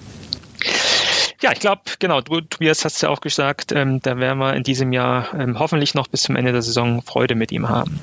[1.43, 4.63] Ja, ich glaube, genau, du, Tobias, hast ja auch gesagt, ähm, da werden wir in
[4.63, 7.99] diesem Jahr ähm, hoffentlich noch bis zum Ende der Saison Freude mit ihm haben.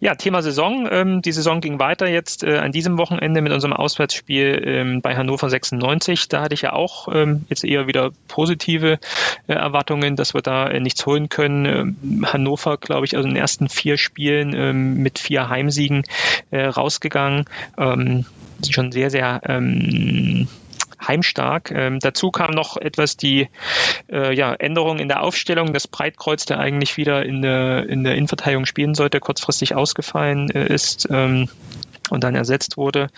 [0.00, 0.88] Ja, Thema Saison.
[0.90, 5.14] Ähm, die Saison ging weiter jetzt äh, an diesem Wochenende mit unserem Auswärtsspiel ähm, bei
[5.14, 6.28] Hannover 96.
[6.28, 8.98] Da hatte ich ja auch ähm, jetzt eher wieder positive
[9.46, 11.96] äh, Erwartungen, dass wir da äh, nichts holen können.
[12.00, 16.02] Ähm, Hannover, glaube ich, also in den ersten vier Spielen ähm, mit vier Heimsiegen
[16.50, 17.44] äh, rausgegangen.
[17.78, 18.26] Ähm,
[18.68, 20.48] schon sehr, sehr ähm,
[21.06, 21.70] heimstark.
[21.70, 23.48] Ähm, dazu kam noch etwas die
[24.10, 25.72] äh, ja, Änderung in der Aufstellung.
[25.72, 30.72] Das Breitkreuz, der eigentlich wieder in der, in der Innenverteidigung spielen sollte, kurzfristig ausgefallen äh,
[30.72, 31.08] ist.
[31.10, 31.48] Ähm,
[32.12, 33.08] und dann ersetzt wurde.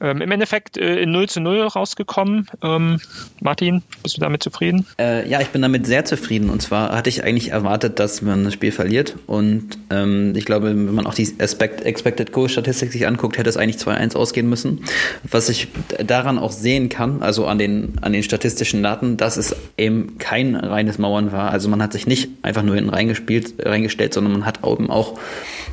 [0.00, 2.48] Ähm, Im Endeffekt äh, in 0 zu 0 rausgekommen.
[2.62, 3.00] Ähm,
[3.40, 4.86] Martin, bist du damit zufrieden?
[4.98, 6.50] Äh, ja, ich bin damit sehr zufrieden.
[6.50, 9.16] Und zwar hatte ich eigentlich erwartet, dass man das Spiel verliert.
[9.26, 13.48] Und ähm, ich glaube, wenn man auch die Aspect, Expected Goal Statistik sich anguckt, hätte
[13.48, 14.84] es eigentlich 2-1 ausgehen müssen.
[15.22, 15.68] Was ich
[16.04, 20.56] daran auch sehen kann, also an den, an den statistischen Daten, dass es eben kein
[20.56, 21.50] reines Mauern war.
[21.50, 25.18] Also man hat sich nicht einfach nur hinten reingespielt, reingestellt, sondern man hat eben auch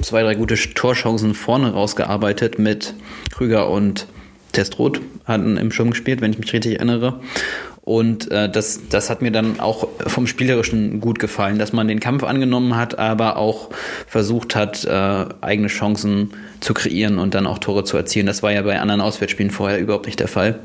[0.01, 2.93] zwei, drei gute Torchancen vorne rausgearbeitet mit mit
[3.31, 4.05] Krüger und
[4.51, 7.19] Testroth hatten im Schirm gespielt, wenn ich mich richtig erinnere.
[7.81, 11.99] Und äh, das, das hat mir dann auch vom Spielerischen gut gefallen, dass man den
[11.99, 13.69] Kampf angenommen hat, aber auch
[14.05, 18.27] versucht hat, äh, eigene Chancen zu kreieren und dann auch Tore zu erzielen.
[18.27, 20.59] Das war ja bei anderen Auswärtsspielen vorher überhaupt nicht der Fall.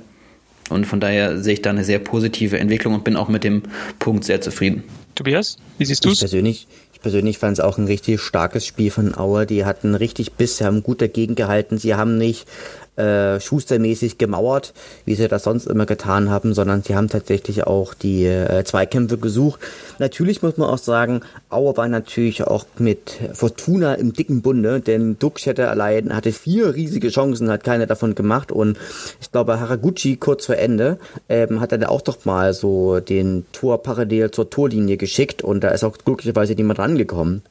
[0.68, 3.62] Und von daher sehe ich da eine sehr positive Entwicklung und bin auch mit dem
[3.98, 4.82] Punkt sehr zufrieden.
[5.14, 6.14] Tobias, wie siehst du es?
[6.14, 6.66] Ich persönlich,
[7.04, 9.44] persönlich fand es auch ein richtig starkes Spiel von Auer.
[9.44, 11.76] Die hatten richtig Biss, haben gut dagegen gehalten.
[11.76, 12.48] Sie haben nicht
[12.96, 14.72] äh, schustermäßig gemauert,
[15.04, 19.18] wie sie das sonst immer getan haben, sondern sie haben tatsächlich auch die äh, Zweikämpfe
[19.18, 19.60] gesucht.
[19.98, 25.18] Natürlich muss man auch sagen, Auer war natürlich auch mit Fortuna im dicken Bunde, denn
[25.18, 28.78] Duckstädter allein hatte vier riesige Chancen, hat keine davon gemacht und
[29.20, 33.46] ich glaube Haraguchi kurz vor Ende ähm, hat er da auch doch mal so den
[33.52, 37.42] Tor parallel zur Torlinie geschickt und da ist auch glücklicherweise niemand rangekommen.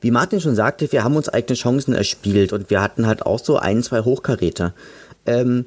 [0.00, 3.38] Wie Martin schon sagte, wir haben uns eigene Chancen erspielt und wir hatten halt auch
[3.38, 4.74] so ein, zwei Hochkaräter.
[5.26, 5.64] Ähm,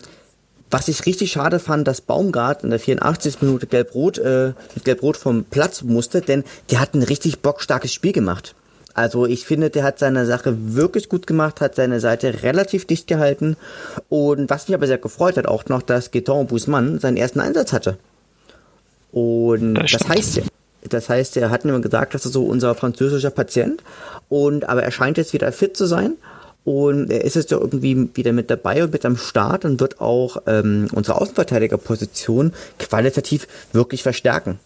[0.71, 3.41] was ich richtig schade fand, dass Baumgart in der 84.
[3.41, 8.12] Minute Gelb-Rot, äh, mit Gelb-Rot vom Platz musste, denn der hat ein richtig bockstarkes Spiel
[8.12, 8.55] gemacht.
[8.95, 13.08] Also ich finde, der hat seine Sache wirklich gut gemacht, hat seine Seite relativ dicht
[13.08, 13.58] gehalten.
[14.08, 17.73] Und was mich aber sehr gefreut hat, auch noch, dass Gaetan Busman seinen ersten Einsatz
[17.73, 17.97] hatte.
[19.12, 20.43] Und das, das heißt ja,
[20.89, 23.84] das heißt, er hat immer gesagt, das ist so unser französischer Patient.
[24.30, 26.13] Und, aber er scheint jetzt wieder fit zu sein.
[26.63, 30.02] Und er ist jetzt ja irgendwie wieder mit dabei und mit am Start und wird
[30.02, 34.60] auch ähm, unsere Außenverteidigerposition qualitativ wirklich verstärken.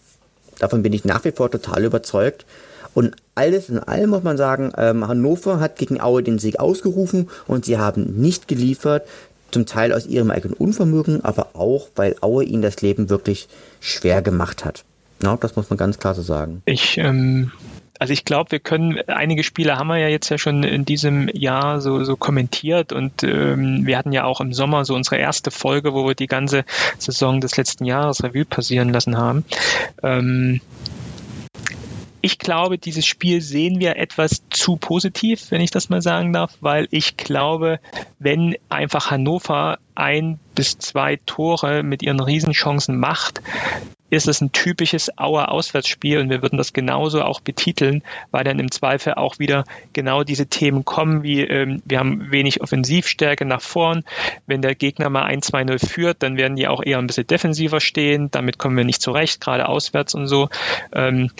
[0.59, 2.45] Davon bin ich nach wie vor total überzeugt.
[2.93, 7.29] Und alles in allem muss man sagen, ähm, Hannover hat gegen Aue den Sieg ausgerufen
[7.47, 9.05] und sie haben nicht geliefert,
[9.51, 13.47] zum Teil aus ihrem eigenen Unvermögen, aber auch, weil Aue ihnen das Leben wirklich
[13.79, 14.83] schwer gemacht hat.
[15.21, 16.61] Ja, das muss man ganz klar so sagen.
[16.65, 17.51] Ich, ähm,
[17.99, 21.27] also ich glaube, wir können, einige Spiele haben wir ja jetzt ja schon in diesem
[21.33, 25.51] Jahr so, so kommentiert und ähm, wir hatten ja auch im Sommer so unsere erste
[25.51, 26.63] Folge, wo wir die ganze
[26.97, 29.43] Saison des letzten Jahres Revue passieren lassen haben.
[30.01, 30.61] Ähm,
[32.21, 36.53] ich glaube, dieses Spiel sehen wir etwas zu positiv, wenn ich das mal sagen darf,
[36.59, 37.79] weil ich glaube,
[38.19, 43.41] wenn einfach Hannover ein bis zwei Tore mit ihren Riesenchancen macht,
[44.09, 48.59] ist es ein typisches Auer Auswärtsspiel und wir würden das genauso auch betiteln, weil dann
[48.59, 53.61] im Zweifel auch wieder genau diese Themen kommen, wie ähm, wir haben wenig Offensivstärke nach
[53.61, 54.03] vorn.
[54.47, 58.31] Wenn der Gegner mal 1-2-0 führt, dann werden die auch eher ein bisschen defensiver stehen.
[58.31, 60.49] Damit kommen wir nicht zurecht, gerade auswärts und so.
[60.93, 61.31] Ähm,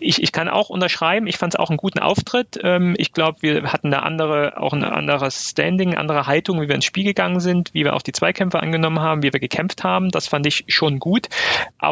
[0.00, 2.58] ich, ich kann auch unterschreiben, ich fand es auch einen guten Auftritt.
[2.62, 6.74] Ähm, ich glaube, wir hatten eine andere, auch ein anderes Standing, andere Haltung, wie wir
[6.74, 10.10] ins Spiel gegangen sind, wie wir auch die Zweikämpfe angenommen haben, wie wir gekämpft haben.
[10.10, 11.28] Das fand ich schon gut.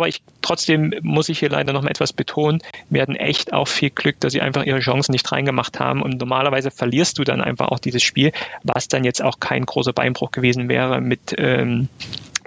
[0.04, 2.62] Ich trotzdem muss ich hier leider noch mal etwas betonen.
[2.88, 6.02] Wir hatten echt auch viel Glück, dass sie einfach ihre Chancen nicht reingemacht haben.
[6.02, 8.32] Und normalerweise verlierst du dann einfach auch dieses Spiel,
[8.62, 11.88] was dann jetzt auch kein großer Beinbruch gewesen wäre mit ähm,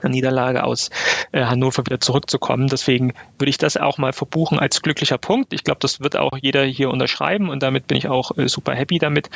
[0.03, 0.89] einer Niederlage aus
[1.31, 2.67] äh, Hannover wieder zurückzukommen.
[2.67, 5.53] Deswegen würde ich das auch mal verbuchen als glücklicher Punkt.
[5.53, 8.73] Ich glaube, das wird auch jeder hier unterschreiben und damit bin ich auch äh, super
[8.73, 9.29] happy damit.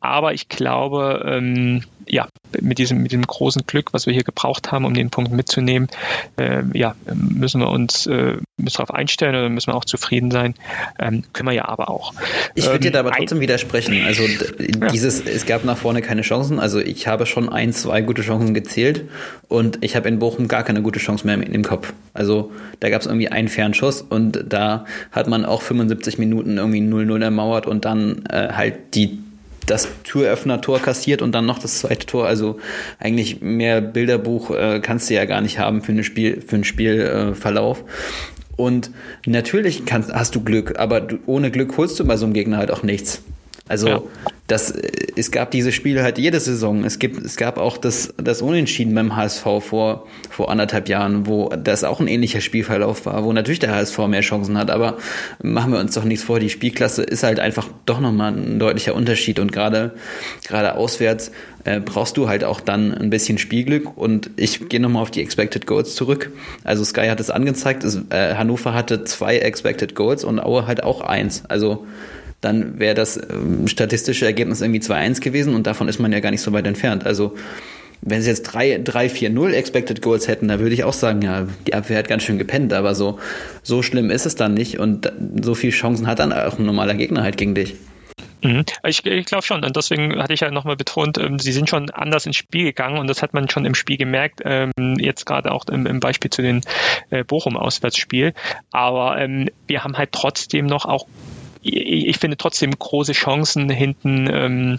[0.00, 2.28] Aber ich glaube, ähm, ja,
[2.60, 5.88] mit diesem, mit dem großen Glück, was wir hier gebraucht haben, um den Punkt mitzunehmen,
[6.38, 10.54] äh, ja, müssen wir uns äh, müssen darauf einstellen oder müssen wir auch zufrieden sein.
[10.98, 12.14] Ähm, können wir ja aber auch.
[12.54, 14.02] Ich würde ähm, dir da aber trotzdem widersprechen.
[14.06, 14.22] Also
[14.92, 15.30] dieses, ja.
[15.30, 16.58] es gab nach vorne keine Chancen.
[16.58, 19.04] Also ich habe schon ein, zwei gute Chancen gezählt
[19.48, 21.92] und ich habe in Bochum gar keine gute Chance mehr im Kopf.
[22.14, 26.80] Also da gab es irgendwie einen Fernschuss und da hat man auch 75 Minuten irgendwie
[26.80, 29.18] 0-0 ermauert und dann äh, halt die
[29.66, 32.26] das Türöffner-Tor kassiert und dann noch das zweite Tor.
[32.26, 32.58] Also
[32.98, 36.64] eigentlich mehr Bilderbuch äh, kannst du ja gar nicht haben für, eine Spiel, für einen
[36.64, 37.80] Spielverlauf.
[37.80, 37.82] Äh,
[38.56, 38.90] und
[39.26, 42.56] natürlich kannst, hast du Glück, aber du, ohne Glück holst du bei so einem Gegner
[42.56, 43.22] halt auch nichts.
[43.68, 44.02] Also ja.
[44.46, 44.72] das,
[45.16, 46.84] es gab diese Spiele halt jede Saison.
[46.84, 51.48] Es gibt, es gab auch das, das Unentschieden beim HSV vor, vor anderthalb Jahren, wo
[51.48, 54.70] das auch ein ähnlicher Spielverlauf war, wo natürlich der HSV mehr Chancen hat.
[54.70, 54.98] Aber
[55.42, 58.94] machen wir uns doch nichts vor, die Spielklasse ist halt einfach doch nochmal ein deutlicher
[58.94, 59.40] Unterschied.
[59.40, 59.94] Und gerade,
[60.46, 61.32] gerade auswärts
[61.64, 63.96] äh, brauchst du halt auch dann ein bisschen Spielglück.
[63.98, 66.30] Und ich gehe nochmal auf die Expected Goals zurück.
[66.62, 70.84] Also Sky hat es angezeigt, es, äh, Hannover hatte zwei Expected Goals und Aue halt
[70.84, 71.44] auch eins.
[71.48, 71.84] Also
[72.40, 76.30] dann wäre das ähm, statistische Ergebnis irgendwie 2-1 gewesen und davon ist man ja gar
[76.30, 77.06] nicht so weit entfernt.
[77.06, 77.34] Also
[78.02, 81.98] wenn sie jetzt 3-4-0 Expected Goals hätten, da würde ich auch sagen, ja, die Abwehr
[81.98, 83.18] hat ganz schön gepennt, aber so,
[83.62, 85.10] so schlimm ist es dann nicht und
[85.42, 87.74] so viele Chancen hat dann auch ein normaler Gegner halt gegen dich.
[88.42, 88.64] Mhm.
[88.86, 89.64] Ich, ich glaube schon.
[89.64, 92.98] Und deswegen hatte ich ja nochmal betont, ähm, sie sind schon anders ins Spiel gegangen
[92.98, 96.30] und das hat man schon im Spiel gemerkt, ähm, jetzt gerade auch im, im, Beispiel
[96.30, 96.60] zu den
[97.10, 98.34] äh, Bochum-Auswärtsspiel.
[98.70, 101.06] Aber ähm, wir haben halt trotzdem noch auch
[101.72, 104.78] ich finde trotzdem große Chancen hinten ähm,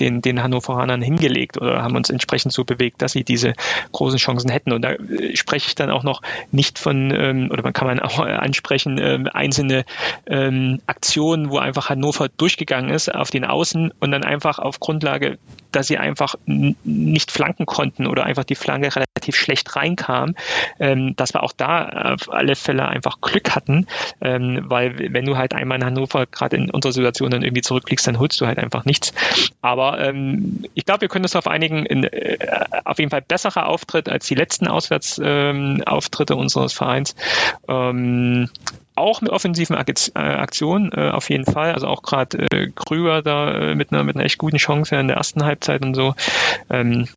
[0.00, 3.54] den, den Hannoveranern hingelegt oder haben uns entsprechend so bewegt, dass sie diese
[3.92, 4.72] großen Chancen hätten.
[4.72, 8.00] Und da äh, spreche ich dann auch noch nicht von, ähm, oder man kann man
[8.00, 9.84] auch ansprechen, ähm, einzelne
[10.26, 15.38] ähm, Aktionen, wo einfach Hannover durchgegangen ist auf den Außen und dann einfach auf Grundlage
[15.74, 20.34] dass sie einfach nicht flanken konnten oder einfach die Flanke relativ schlecht reinkam,
[20.78, 23.86] ähm, dass wir auch da auf alle Fälle einfach Glück hatten,
[24.20, 28.06] ähm, weil wenn du halt einmal in Hannover gerade in unserer Situation dann irgendwie zurückliegst,
[28.06, 29.12] dann holst du halt einfach nichts.
[29.62, 32.38] Aber ähm, ich glaube, wir können uns darauf einigen, in, äh,
[32.84, 37.14] auf jeden Fall besserer Auftritt als die letzten Auswärtsauftritte ähm, unseres Vereins.
[37.68, 38.48] Ähm,
[38.96, 41.72] auch mit offensiven äh, Aktionen äh, auf jeden Fall.
[41.72, 45.08] Also auch gerade äh, Krüger da äh, mit einer mit einer echt guten Chance in
[45.08, 46.14] der ersten Halbzeit und so.
[46.70, 47.08] Ähm,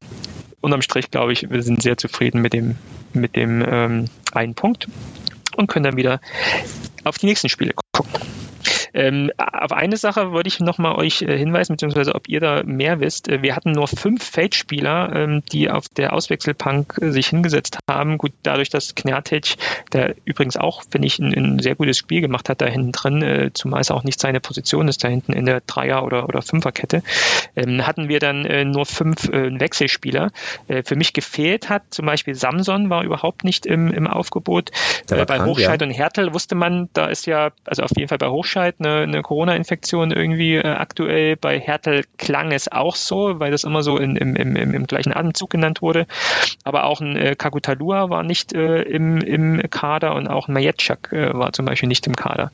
[0.61, 2.75] unterm Strich glaube ich, wir sind sehr zufrieden mit dem
[3.13, 4.87] mit dem ähm, einen Punkt
[5.55, 6.19] und können dann wieder
[7.03, 8.21] auf die nächsten Spiele gucken.
[8.97, 12.99] Ähm, auf eine Sache wollte ich nochmal euch äh, hinweisen, beziehungsweise ob ihr da mehr
[12.99, 13.29] wisst.
[13.29, 18.17] Äh, wir hatten nur fünf Feldspieler, ähm, die auf der Auswechselbank äh, sich hingesetzt haben.
[18.17, 19.57] Gut, dadurch, dass Knertic,
[19.93, 23.21] der übrigens auch, finde ich, ein, ein, sehr gutes Spiel gemacht hat da hinten drin,
[23.21, 26.41] äh, zumal es auch nicht seine Position ist, da hinten in der Dreier- oder, oder
[26.41, 27.03] Fünferkette,
[27.55, 30.31] ähm, hatten wir dann äh, nur fünf äh, Wechselspieler.
[30.85, 34.71] für mich gefehlt hat zum Beispiel Samson war überhaupt nicht im, im Aufgebot.
[35.07, 35.87] bei krank, Hochscheid ja.
[35.87, 39.21] und Hertel wusste man, da ist ja, also auf jeden Fall bei Hochscheid eine, eine
[39.21, 41.35] Corona-Infektion irgendwie äh, aktuell.
[41.35, 45.13] Bei Hertel klang es auch so, weil das immer so in, im, im, im gleichen
[45.13, 46.07] Atemzug genannt wurde.
[46.63, 51.11] Aber auch ein äh, Kakutalua war nicht äh, im, im Kader und auch ein Majetschak
[51.11, 52.51] äh, war zum Beispiel nicht im Kader.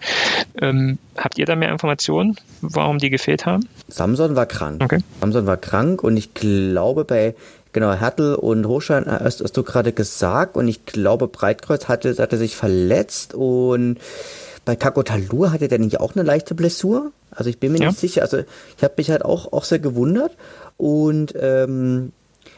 [0.62, 3.68] Ähm, habt ihr da mehr Informationen, warum die gefehlt haben?
[3.88, 4.84] Samson war krank.
[4.84, 5.00] Okay.
[5.22, 7.36] Samson war krank und ich glaube bei
[7.74, 12.38] Genau, Hertel und Hochschein hast, hast du gerade gesagt und ich glaube Breitkreuz hatte, hatte
[12.38, 13.98] sich verletzt und
[14.66, 17.12] bei Kakotalur hatte der nicht auch eine leichte Blessur?
[17.32, 17.88] Also ich bin mir ja.
[17.88, 18.22] nicht sicher.
[18.22, 18.40] Also
[18.78, 20.32] ich habe mich halt auch, auch sehr gewundert.
[20.78, 22.12] Und ähm,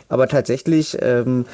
[0.08, 1.46] aber tatsächlich ähm,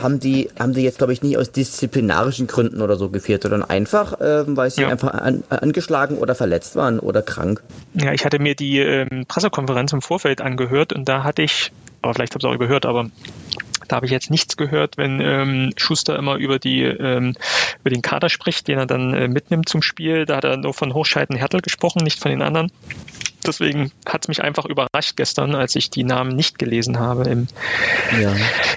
[0.00, 3.62] haben die haben die jetzt glaube ich nie aus disziplinarischen Gründen oder so gefehlt, sondern
[3.62, 4.88] einfach ähm, weil sie ja.
[4.88, 7.62] einfach an, angeschlagen oder verletzt waren oder krank.
[7.94, 12.14] Ja, ich hatte mir die ähm, Pressekonferenz im Vorfeld angehört und da hatte ich, aber
[12.14, 13.10] vielleicht habe ich es auch überhört, aber
[13.88, 17.34] Da habe ich jetzt nichts gehört, wenn ähm, Schuster immer über die ähm,
[17.80, 20.26] über den Kader spricht, den er dann äh, mitnimmt zum Spiel.
[20.26, 22.70] Da hat er nur von Hochscheiden Hertel gesprochen, nicht von den anderen.
[23.46, 27.46] Deswegen hat es mich einfach überrascht gestern, als ich die Namen nicht gelesen habe im,
[28.20, 28.34] ja.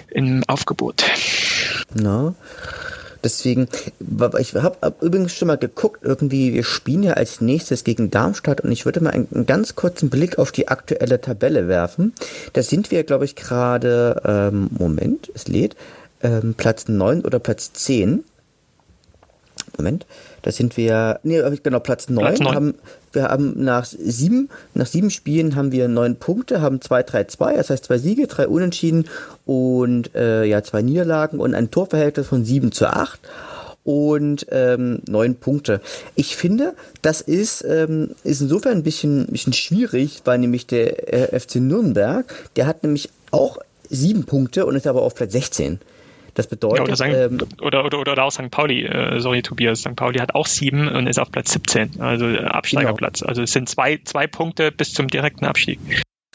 [0.10, 1.04] im Aufgebot.
[1.93, 2.36] Na,
[3.23, 3.67] Deswegen,
[4.39, 8.62] ich habe hab übrigens schon mal geguckt, irgendwie, wir spielen ja als nächstes gegen Darmstadt
[8.62, 12.13] und ich würde mal einen, einen ganz kurzen Blick auf die aktuelle Tabelle werfen.
[12.53, 15.75] Da sind wir, glaube ich, gerade, ähm, Moment, es lädt,
[16.23, 18.23] ähm, Platz 9 oder Platz 10.
[19.77, 20.05] Moment,
[20.41, 22.56] da sind wir, nee, genau, Platz 9, Platz 9.
[22.56, 22.75] haben,
[23.13, 27.56] wir haben nach sieben, nach sieben Spielen haben wir neun Punkte, haben zwei, drei, zwei,
[27.56, 29.08] das heißt zwei Siege, drei Unentschieden
[29.45, 33.19] und äh, ja, zwei Niederlagen und ein Torverhältnis von sieben zu acht
[33.84, 35.82] und ähm, neun Punkte.
[36.15, 41.39] Ich finde, das ist, ähm, ist insofern ein bisschen, bisschen schwierig, weil nämlich der äh,
[41.39, 43.58] FC Nürnberg, der hat nämlich auch
[43.89, 45.80] sieben Punkte und ist aber auf Platz 16.
[46.33, 46.77] Das bedeutet.
[46.77, 47.03] Ja, oder, St.
[47.03, 48.49] Ähm, oder, oder, oder, auch St.
[48.51, 49.95] Pauli, äh, sorry Tobias, St.
[49.95, 53.19] Pauli hat auch sieben und ist auf Platz 17, also äh, Absteigerplatz.
[53.19, 53.29] Genau.
[53.29, 55.79] Also es sind zwei, zwei Punkte bis zum direkten Abstieg.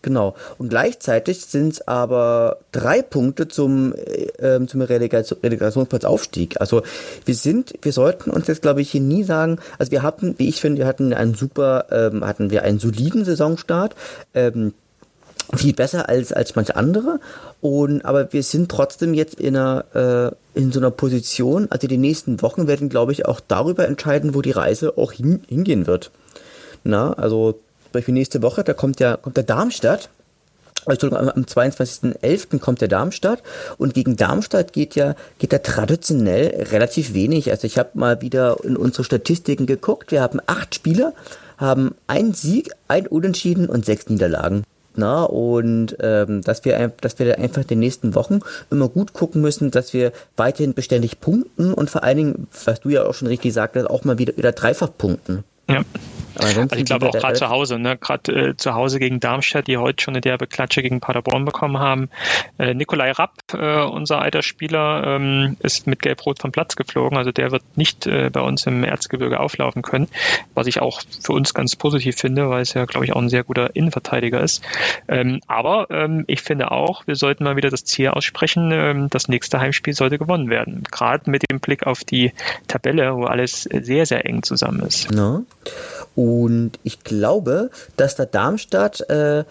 [0.06, 0.36] Genau.
[0.58, 6.60] Und gleichzeitig sind es aber drei Punkte zum, äh, zum Relegation, Relegationsplatzaufstieg.
[6.60, 6.82] Also
[7.24, 10.48] wir sind, wir sollten uns jetzt, glaube ich, hier nie sagen, also wir hatten, wie
[10.48, 13.96] ich finde, wir hatten einen super, ähm, hatten wir einen soliden Saisonstart.
[14.32, 14.74] Ähm,
[15.54, 17.20] viel besser als als manche andere
[17.60, 21.98] und aber wir sind trotzdem jetzt in einer äh, in so einer Position also die
[21.98, 26.10] nächsten Wochen werden glaube ich auch darüber entscheiden wo die Reise auch hin, hingehen wird
[26.84, 30.08] na also zum Beispiel nächste Woche da kommt ja kommt der Darmstadt
[30.88, 32.60] Entschuldigung, am 22.11.
[32.60, 33.42] kommt der Darmstadt
[33.76, 37.50] und gegen Darmstadt geht ja geht da traditionell relativ wenig.
[37.50, 40.12] Also ich habe mal wieder in unsere Statistiken geguckt.
[40.12, 41.12] Wir haben acht Spieler,
[41.56, 44.62] haben einen Sieg, ein Unentschieden und sechs Niederlagen.
[44.96, 49.42] Na, und ähm, dass wir dass wir einfach in den nächsten Wochen immer gut gucken
[49.42, 53.28] müssen, dass wir weiterhin beständig punkten und vor allen Dingen, was du ja auch schon
[53.28, 55.44] richtig sagtest, auch mal wieder wieder dreifach punkten.
[55.68, 55.82] Ja.
[56.38, 57.96] Also ich glaube auch gerade zu Hause, ne?
[57.96, 61.78] gerade äh, zu Hause gegen Darmstadt, die heute schon eine derbe Klatsche gegen Paderborn bekommen
[61.78, 62.10] haben.
[62.58, 67.16] Äh, Nikolai Rapp, äh, unser alter Spieler, ähm, ist mit Gelb-Rot vom Platz geflogen.
[67.16, 70.08] Also der wird nicht äh, bei uns im Erzgebirge auflaufen können,
[70.54, 73.28] was ich auch für uns ganz positiv finde, weil es ja, glaube ich, auch ein
[73.28, 74.62] sehr guter Innenverteidiger ist.
[75.08, 79.28] Ähm, aber ähm, ich finde auch, wir sollten mal wieder das Ziel aussprechen, ähm, das
[79.28, 80.84] nächste Heimspiel sollte gewonnen werden.
[80.90, 82.32] Gerade mit dem Blick auf die
[82.68, 85.10] Tabelle, wo alles sehr, sehr eng zusammen ist.
[85.10, 85.44] No.
[86.16, 89.44] Und ich glaube, dass der Darmstadt äh,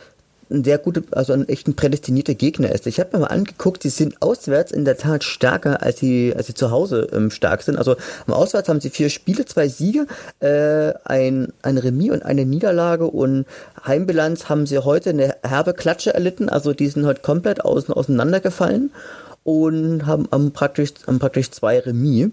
[0.49, 2.85] ein sehr guter, also ein echt ein prädestinierter Gegner ist.
[2.87, 6.47] Ich habe mir mal angeguckt, sie sind auswärts in der Tat stärker, als sie, als
[6.47, 7.77] sie zu Hause ähm, stark sind.
[7.77, 7.95] Also
[8.27, 10.05] am Auswärts haben sie vier Spiele, zwei Siege,
[10.39, 13.45] äh, ein, ein Remis und eine Niederlage und
[13.85, 16.49] Heimbilanz haben sie heute eine herbe Klatsche erlitten.
[16.49, 18.91] Also die sind heute komplett außen, auseinandergefallen
[19.43, 22.29] und haben, haben, praktisch, haben praktisch zwei Remis.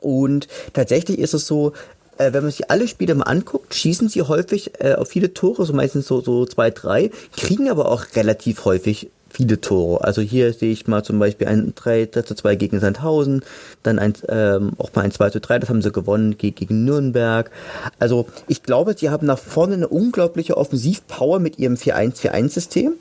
[0.00, 1.72] Und tatsächlich ist es so,
[2.18, 5.64] äh, wenn man sich alle Spiele mal anguckt, schießen sie häufig äh, auf viele Tore,
[5.64, 10.04] so meistens so, so zwei, drei, kriegen aber auch relativ häufig viele Tore.
[10.04, 13.42] Also hier sehe ich mal zum Beispiel ein 3, 3 zu 2 gegen Sandhausen,
[13.82, 17.50] dann ein, ähm, auch mal ein 2 zu 3, das haben sie gewonnen gegen Nürnberg.
[17.98, 22.94] Also ich glaube, sie haben nach vorne eine unglaubliche Offensivpower mit ihrem 4-1-4-1-System,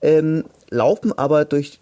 [0.00, 1.80] ähm, laufen aber durch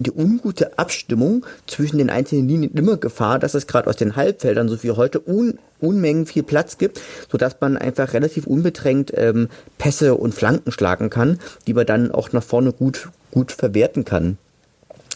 [0.00, 4.68] die ungute Abstimmung zwischen den einzelnen Linien immer Gefahr, dass es gerade aus den Halbfeldern,
[4.68, 10.14] so wie heute, un Unmengen viel Platz gibt, sodass man einfach relativ unbedrängt ähm, Pässe
[10.14, 14.36] und Flanken schlagen kann, die man dann auch nach vorne gut, gut verwerten kann.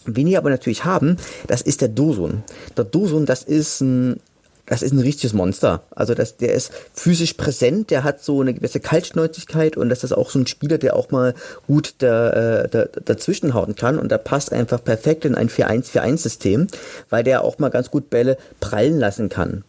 [0.06, 1.16] Wen wir aber natürlich haben,
[1.46, 2.44] das ist der Dosun.
[2.76, 4.20] Der Dosun, das ist ein
[4.66, 5.82] das ist ein richtiges Monster.
[5.90, 10.12] Also das, der ist physisch präsent, der hat so eine gewisse Kaltschnäuzigkeit und das ist
[10.12, 11.34] auch so ein Spieler, der auch mal
[11.66, 16.68] gut da, äh, da, dazwischenhauen kann und der passt einfach perfekt in ein 4-1-4-1-System,
[17.10, 19.64] weil der auch mal ganz gut Bälle prallen lassen kann.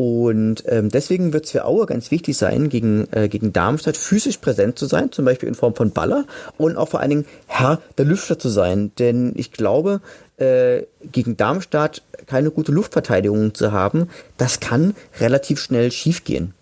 [0.00, 4.38] Und ähm, deswegen wird es für Aue ganz wichtig sein, gegen, äh, gegen Darmstadt physisch
[4.38, 6.24] präsent zu sein, zum Beispiel in Form von Baller
[6.56, 8.92] und auch vor allen Dingen Herr der Lüfter zu sein.
[8.98, 10.00] Denn ich glaube,
[10.38, 14.08] äh, gegen Darmstadt keine gute Luftverteidigung zu haben,
[14.38, 16.54] das kann relativ schnell schiefgehen.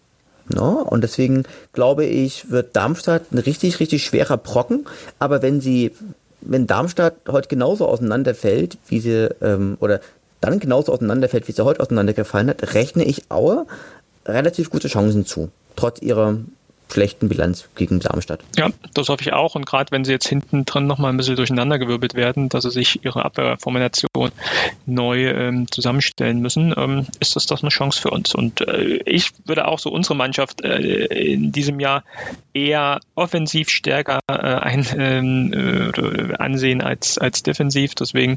[0.52, 0.82] No?
[0.82, 4.84] Und deswegen glaube ich, wird Darmstadt ein richtig, richtig schwerer Brocken.
[5.20, 5.92] Aber wenn sie,
[6.40, 10.00] wenn Darmstadt heute genauso auseinanderfällt, wie sie, ähm, oder
[10.40, 13.66] dann genauso auseinanderfällt, wie sie heute auseinandergefallen hat, rechne ich Aue
[14.26, 15.50] relativ gute Chancen zu.
[15.76, 16.38] Trotz ihrer
[16.90, 18.40] schlechten Bilanz gegen Darmstadt.
[18.56, 19.54] Ja, das hoffe ich auch.
[19.54, 23.04] Und gerade wenn sie jetzt hinten drin nochmal ein bisschen durcheinandergewirbelt werden, dass sie sich
[23.04, 24.30] ihre Abwehrformation
[24.86, 28.34] neu ähm, zusammenstellen müssen, ähm, ist das doch eine Chance für uns.
[28.34, 32.04] Und äh, ich würde auch so unsere Mannschaft äh, in diesem Jahr
[32.54, 37.94] eher offensiv stärker äh, ein, ähm, äh, ansehen als, als defensiv.
[37.94, 38.36] Deswegen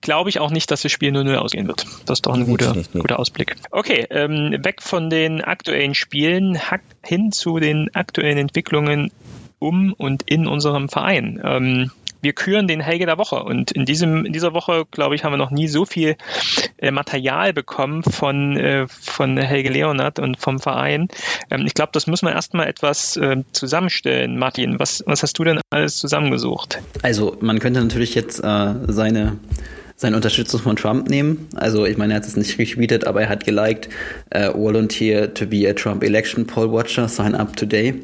[0.00, 1.86] glaube ich auch nicht, dass das Spiel 0-0 ausgehen wird.
[2.06, 3.56] Das ist doch ein guter, guter Ausblick.
[3.70, 6.58] Okay, ähm, weg von den aktuellen Spielen
[7.02, 9.10] hin zu den aktuellen Entwicklungen
[9.58, 11.40] um und in unserem Verein.
[11.44, 15.24] Ähm, wir küren den Helge der Woche und in diesem in dieser Woche glaube ich
[15.24, 16.16] haben wir noch nie so viel
[16.78, 21.08] äh, Material bekommen von äh, von Helge Leonard und vom Verein.
[21.50, 24.38] Ähm, ich glaube, das müssen wir erstmal etwas äh, zusammenstellen.
[24.38, 26.80] Martin, was was hast du denn alles zusammengesucht?
[27.02, 29.38] Also man könnte natürlich jetzt äh, seine
[30.00, 31.48] seine Unterstützung von Trump nehmen.
[31.56, 33.88] Also ich meine, er hat es nicht retweetet, aber er hat geliked,
[34.32, 37.94] uh, volunteer to be a Trump election poll watcher, sign up today.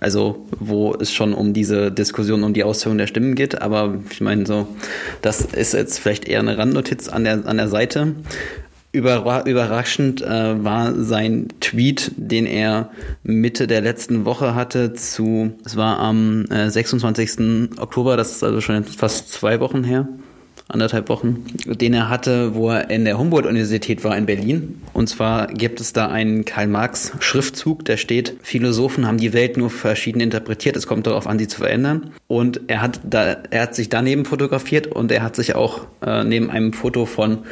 [0.00, 3.62] Also wo es schon um diese Diskussion um die Auszählung der Stimmen geht.
[3.62, 4.66] Aber ich meine so,
[5.22, 8.16] das ist jetzt vielleicht eher eine Randnotiz an der, an der Seite.
[8.92, 12.90] überraschend äh, war sein Tweet, den er
[13.22, 17.78] Mitte der letzten Woche hatte zu, es war am äh, 26.
[17.78, 20.08] Oktober, das ist also schon fast zwei Wochen her,
[20.68, 24.82] anderthalb Wochen, den er hatte, wo er in der Humboldt-Universität war in Berlin.
[24.92, 30.20] Und zwar gibt es da einen Karl-Marx-Schriftzug, der steht, Philosophen haben die Welt nur verschieden
[30.20, 32.12] interpretiert, es kommt darauf an, sie zu verändern.
[32.26, 36.24] Und er hat, da, er hat sich daneben fotografiert und er hat sich auch äh,
[36.24, 37.44] neben einem Foto von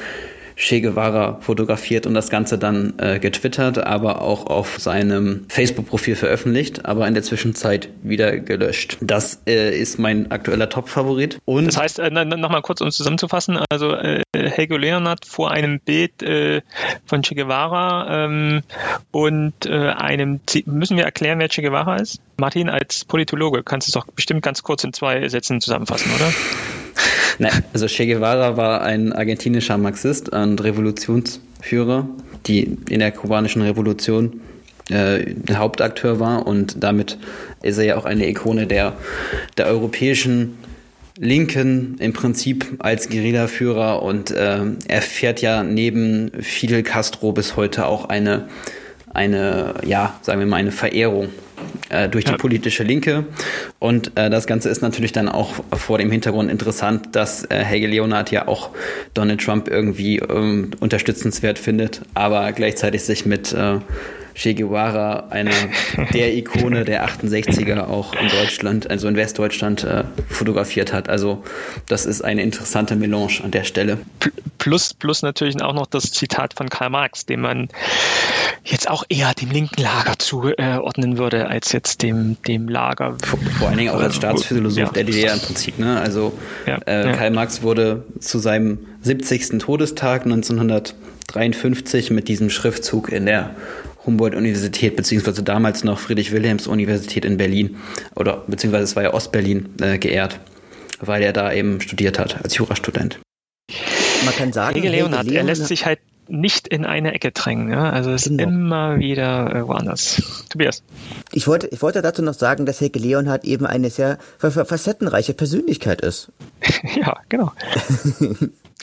[0.56, 6.86] Che Guevara fotografiert und das Ganze dann äh, getwittert, aber auch auf seinem Facebook-Profil veröffentlicht,
[6.86, 8.98] aber in der Zwischenzeit wieder gelöscht.
[9.00, 11.38] Das äh, ist mein aktueller Top-Favorit.
[11.46, 16.62] Das heißt, äh, nochmal kurz, um zusammenzufassen, also äh, Helge Leonard vor einem Bild äh,
[17.04, 18.62] von Che Guevara ähm,
[19.10, 22.20] und äh, einem, müssen wir erklären, wer Che Guevara ist?
[22.36, 26.32] Martin, als Politologe kannst du es doch bestimmt ganz kurz in zwei Sätzen zusammenfassen, oder?
[27.38, 32.08] Nein, also Che Guevara war ein argentinischer Marxist und Revolutionsführer,
[32.46, 34.40] die in der kubanischen Revolution
[34.90, 37.18] äh, Hauptakteur war und damit
[37.62, 38.94] ist er ja auch eine Ikone der,
[39.56, 40.58] der europäischen
[41.18, 47.86] Linken im Prinzip als Guerillaführer und äh, er fährt ja neben Fidel Castro bis heute
[47.86, 48.48] auch eine,
[49.12, 51.28] eine, ja, sagen wir mal, eine Verehrung
[51.88, 52.36] äh, durch die ja.
[52.36, 53.24] politische Linke.
[53.78, 57.86] Und äh, das Ganze ist natürlich dann auch vor dem Hintergrund interessant, dass äh, Helge
[57.86, 58.70] Leonard ja auch
[59.14, 63.78] Donald Trump irgendwie ähm, unterstützenswert findet, aber gleichzeitig sich mit äh,
[64.34, 65.52] Che Guevara, eine
[66.12, 71.08] der Ikone der 68er auch in Deutschland, also in Westdeutschland äh, fotografiert hat.
[71.08, 71.44] Also
[71.86, 73.98] das ist eine interessante Melange an der Stelle.
[74.58, 77.68] Plus, plus natürlich auch noch das Zitat von Karl Marx, dem man
[78.64, 83.16] jetzt auch eher dem linken Lager zuordnen würde, als jetzt dem, dem Lager.
[83.22, 84.92] Vor, vor allen Dingen auch als Staatsphilosoph ja.
[84.92, 85.78] der DDR im Prinzip.
[85.78, 86.00] Ne?
[86.00, 86.32] Also
[86.66, 87.12] ja, äh, ja.
[87.12, 89.58] Karl Marx wurde zu seinem 70.
[89.58, 93.50] Todestag 1953 mit diesem Schriftzug in der
[94.06, 97.76] Humboldt-Universität, beziehungsweise damals noch Friedrich-Wilhelms-Universität in Berlin,
[98.14, 100.40] oder beziehungsweise es war ja Ostberlin, äh, geehrt,
[101.00, 103.18] weil er da eben studiert hat, als Jurastudent.
[104.24, 105.98] Man kann sagen, Helge Leonhard, er lässt sich halt
[106.28, 107.70] nicht in eine Ecke drängen.
[107.70, 107.90] Ja?
[107.90, 108.44] Also es genau.
[108.44, 110.46] ist immer wieder äh, woanders.
[110.48, 110.82] Tobias.
[111.32, 116.00] Ich wollte, ich wollte dazu noch sagen, dass Helge Leonhard eben eine sehr facettenreiche Persönlichkeit
[116.00, 116.32] ist.
[116.96, 117.52] ja, genau.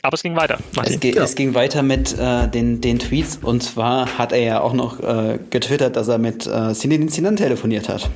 [0.02, 0.58] Aber es ging weiter.
[0.84, 1.22] Es, ge ja.
[1.22, 5.00] es, ging weiter mit äh, den, den Tweets und zwar hat er ja auch noch
[5.00, 8.10] äh, getwittert, dass er mit äh, Zidane telefoniert hat.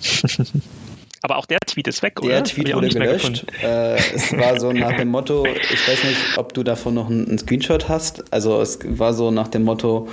[1.22, 2.34] Aber auch der Tweet ist weg, der oder?
[2.34, 3.46] Der Tweet wurde gelöscht.
[3.62, 7.26] Äh, es war so nach dem Motto, ich weiß nicht, ob du davon noch einen,
[7.26, 8.32] einen Screenshot hast.
[8.32, 10.08] Also es war so nach dem Motto,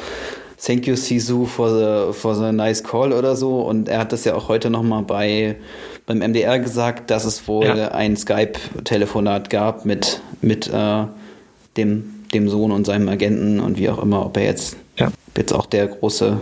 [0.65, 3.61] Thank you, Sisu, for the, for the nice call oder so.
[3.61, 5.57] Und er hat das ja auch heute nochmal bei
[6.05, 7.89] beim MDR gesagt, dass es wohl ja.
[7.89, 11.05] ein Skype-Telefonat gab mit, mit äh,
[11.77, 15.11] dem, dem Sohn und seinem Agenten und wie auch immer, ob er jetzt, ja.
[15.37, 16.39] jetzt auch der große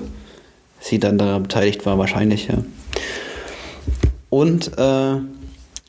[0.81, 2.57] sie dann daran beteiligt war, wahrscheinlich, ja.
[4.29, 5.17] Und äh,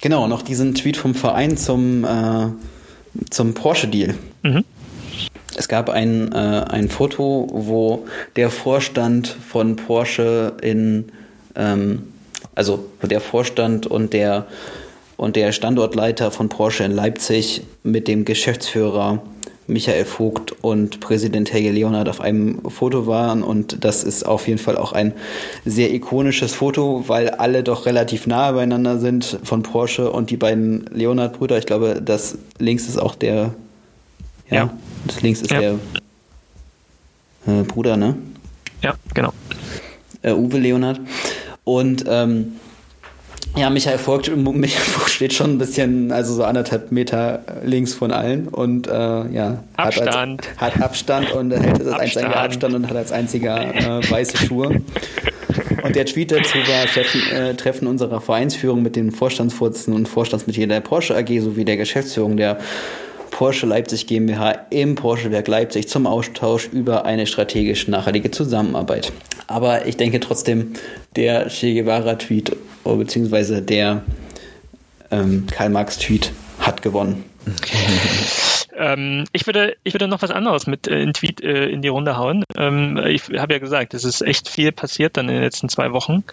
[0.01, 2.49] genau, noch diesen Tweet vom Verein zum, äh,
[3.31, 4.15] zum Porsche-Deal.
[4.43, 4.65] Mhm.
[5.57, 8.07] Es gab ein, äh, ein Foto, wo
[8.37, 11.13] der Vorstand von Porsche in
[11.55, 12.12] ähm,
[12.55, 14.47] also der Vorstand und der,
[15.17, 19.23] und der Standortleiter von Porsche in Leipzig mit dem Geschäftsführer
[19.67, 23.43] Michael Vogt und Präsident Helge Leonard auf einem Foto waren.
[23.43, 25.13] Und das ist auf jeden Fall auch ein
[25.65, 30.87] sehr ikonisches Foto, weil alle doch relativ nahe beieinander sind von Porsche und die beiden
[30.93, 31.59] Leonard-Brüder.
[31.59, 33.55] Ich glaube, das links ist auch der,
[34.51, 34.77] ja, ja.
[35.07, 35.61] das links ist ja.
[35.61, 35.79] der
[37.47, 38.17] äh, Bruder, ne?
[38.83, 39.33] Ja, genau.
[40.23, 41.01] Äh, Uwe Leonard.
[41.65, 42.53] Und ähm,
[43.57, 48.11] ja, Michael Vogt, Michael Vogt steht schon ein bisschen, also so anderthalb Meter links von
[48.11, 48.91] allen und äh,
[49.29, 50.49] ja, Abstand.
[50.57, 54.39] Hat, als, hat Abstand und hält als einziger Abstand und hat als einziger äh, weiße
[54.39, 54.81] Schuhe.
[55.83, 60.71] Und der Tweet dazu war Treffen, äh, Treffen unserer Vereinsführung mit den Vorstandsvorsitzenden und Vorstandsmitgliedern
[60.71, 62.59] der Porsche AG sowie der Geschäftsführung der
[63.33, 69.11] Porsche Leipzig GmbH im Porsche-Werk Leipzig zum Austausch über eine strategisch nachhaltige Zusammenarbeit.
[69.49, 70.75] Aber ich denke trotzdem,
[71.17, 72.55] der Che Guevara-Tweet
[72.85, 74.05] oh, beziehungsweise der
[75.11, 76.31] ähm, Karl-Marx-Tweet
[76.61, 77.25] hat gewonnen.
[78.83, 81.89] Ähm, ich, würde, ich würde noch was anderes mit äh, in Tweet äh, in die
[81.89, 82.43] Runde hauen.
[82.57, 85.93] Ähm, ich habe ja gesagt, es ist echt viel passiert dann in den letzten zwei
[85.93, 86.25] Wochen.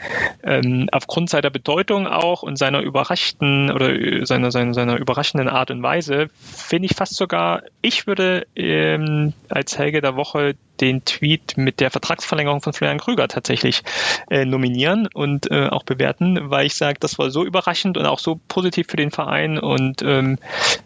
[0.42, 5.70] Ähm, aufgrund seiner Bedeutung auch und seiner überraschten oder äh, seiner, seiner, seiner überraschenden Art
[5.70, 11.58] und Weise finde ich fast sogar, ich würde ähm, als Helge der Woche den Tweet
[11.58, 13.84] mit der Vertragsverlängerung von Florian Krüger tatsächlich
[14.30, 18.20] äh, nominieren und äh, auch bewerten, weil ich sage, das war so überraschend und auch
[18.20, 20.38] so positiv für den Verein und ähm,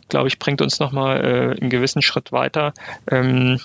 [0.09, 2.73] glaube ich, bringt uns nochmal äh, einen gewissen Schritt weiter.
[3.09, 3.59] Ähm,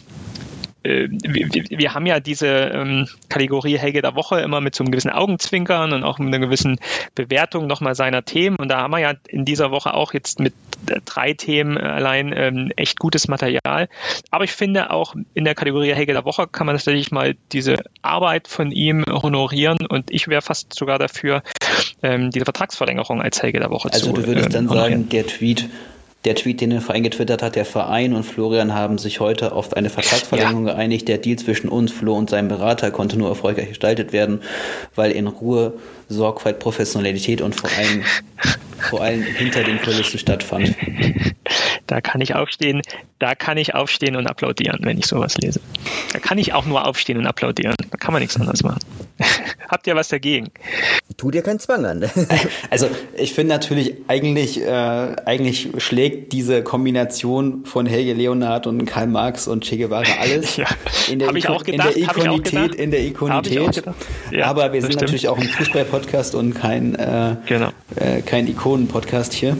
[0.82, 4.90] äh, wir, wir, haben ja diese ähm, Kategorie Helge der Woche immer mit so einem
[4.90, 6.78] gewissen Augenzwinkern und auch mit einer gewissen
[7.14, 8.56] Bewertung nochmal seiner Themen.
[8.56, 10.54] Und da haben wir ja in dieser Woche auch jetzt mit
[11.04, 13.88] drei Themen allein ähm, echt gutes Material.
[14.30, 17.76] Aber ich finde auch in der Kategorie Helge der Woche kann man tatsächlich mal diese
[18.02, 21.42] Arbeit von ihm honorieren und ich wäre fast sogar dafür,
[22.02, 25.08] ähm, diese Vertragsverlängerung als Helge der Woche also zu Also du würdest ähm, dann sagen,
[25.08, 25.68] der Tweet
[26.28, 29.72] der Tweet, den der Verein getwittert hat, der Verein und Florian haben sich heute auf
[29.72, 30.74] eine Vertragsverlängerung ja.
[30.74, 31.08] geeinigt.
[31.08, 34.42] Der Deal zwischen uns, Flo und seinem Berater konnte nur erfolgreich gestaltet werden,
[34.94, 35.72] weil in Ruhe,
[36.10, 38.04] Sorgfalt, Professionalität und vor allem,
[38.78, 40.74] vor allem hinter den Kulissen stattfand.
[41.88, 42.82] Da kann ich aufstehen,
[43.18, 45.60] da kann ich aufstehen und applaudieren, wenn ich sowas lese.
[46.12, 47.74] Da kann ich auch nur aufstehen und applaudieren.
[47.90, 48.80] Da kann man nichts anderes machen.
[49.68, 50.50] Habt ihr was dagegen?
[51.16, 52.04] Tut dir keinen Zwang an.
[52.70, 59.06] also ich finde natürlich, eigentlich, äh, eigentlich schlägt diese Kombination von Helge Leonard und Karl
[59.06, 60.56] Marx und Che Guevara alles.
[60.58, 60.66] ja,
[61.10, 63.82] in, der ich auch gedacht, in der Ikonität, in der Ikonität.
[64.30, 65.02] Ja, Aber wir sind stimmt.
[65.02, 67.70] natürlich auch ein Fußball-Podcast und kein, äh, genau.
[67.96, 69.56] äh, kein Ikonen-Podcast hier.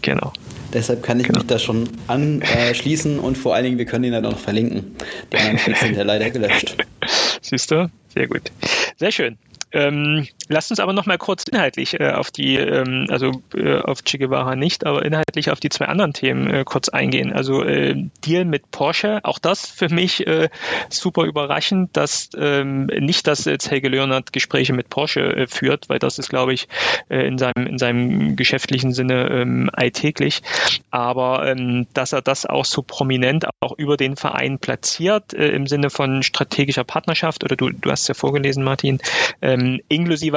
[0.00, 0.32] Genau.
[0.72, 1.38] Deshalb kann ich genau.
[1.38, 4.96] mich da schon anschließen und vor allen Dingen, wir können ihn dann auch noch verlinken.
[5.32, 6.76] Die anderen Tweets sind ja leider gelöscht.
[7.40, 7.90] Siehst du?
[8.08, 8.50] Sehr gut.
[8.96, 9.38] Sehr schön.
[9.72, 14.02] Ähm, lasst uns aber noch mal kurz inhaltlich äh, auf die, ähm, also äh, auf
[14.04, 17.32] Che Guevara nicht, aber inhaltlich auf die zwei anderen Themen äh, kurz eingehen.
[17.32, 17.94] Also äh,
[18.24, 20.48] Deal mit Porsche, auch das für mich äh,
[20.88, 25.98] super überraschend, dass ähm, nicht, dass jetzt Helge Leonard Gespräche mit Porsche äh, führt, weil
[25.98, 26.68] das ist, glaube ich,
[27.08, 30.42] äh, in seinem in seinem geschäftlichen Sinne ähm, alltäglich,
[30.90, 35.66] aber ähm, dass er das auch so prominent auch über den Verein platziert äh, im
[35.66, 38.98] Sinne von strategischer Partnerschaft oder du du hast ja vorgelesen, Martin.
[39.42, 39.80] Ähm,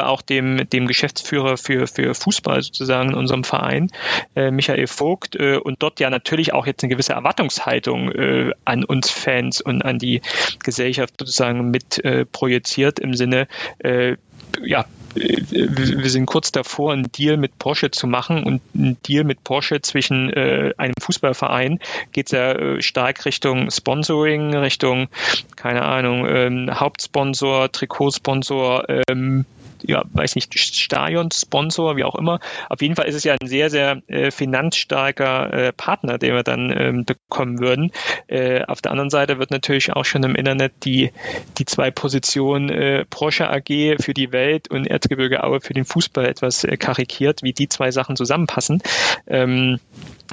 [0.01, 3.91] inklusive auch dem, dem Geschäftsführer für, für Fußball sozusagen in unserem Verein,
[4.35, 8.83] äh, Michael Vogt, äh, und dort ja natürlich auch jetzt eine gewisse Erwartungshaltung äh, an
[8.83, 10.21] uns Fans und an die
[10.63, 13.47] Gesellschaft sozusagen mit äh, projiziert im Sinne,
[13.79, 14.17] äh,
[14.63, 19.43] ja, wir sind kurz davor, einen Deal mit Porsche zu machen und ein Deal mit
[19.43, 21.79] Porsche zwischen äh, einem Fußballverein.
[22.13, 25.07] Geht ja äh, stark Richtung Sponsoring, Richtung,
[25.55, 29.45] keine Ahnung, ähm, Hauptsponsor, Trikotsponsor, ähm,
[29.83, 32.39] ja, weiß nicht, Stadion-Sponsor, wie auch immer.
[32.69, 36.43] Auf jeden Fall ist es ja ein sehr, sehr äh, finanzstarker äh, Partner, den wir
[36.43, 37.91] dann ähm, bekommen würden.
[38.27, 41.11] Äh, auf der anderen Seite wird natürlich auch schon im Internet die,
[41.57, 46.25] die zwei Positionen äh, Porsche AG für die Welt und Erzgebirge Aue für den Fußball
[46.25, 48.81] etwas äh, karikiert, wie die zwei Sachen zusammenpassen.
[49.27, 49.79] Ähm,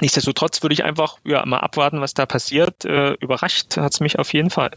[0.01, 2.85] Nichtsdestotrotz würde ich einfach ja, mal abwarten, was da passiert.
[2.85, 4.71] Äh, überrascht hat es mich auf jeden Fall.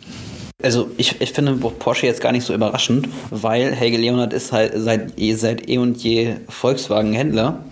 [0.62, 4.72] Also ich, ich finde Porsche jetzt gar nicht so überraschend, weil Helge Leonard ist halt
[4.76, 7.64] seit, seit eh und je Volkswagen-Händler,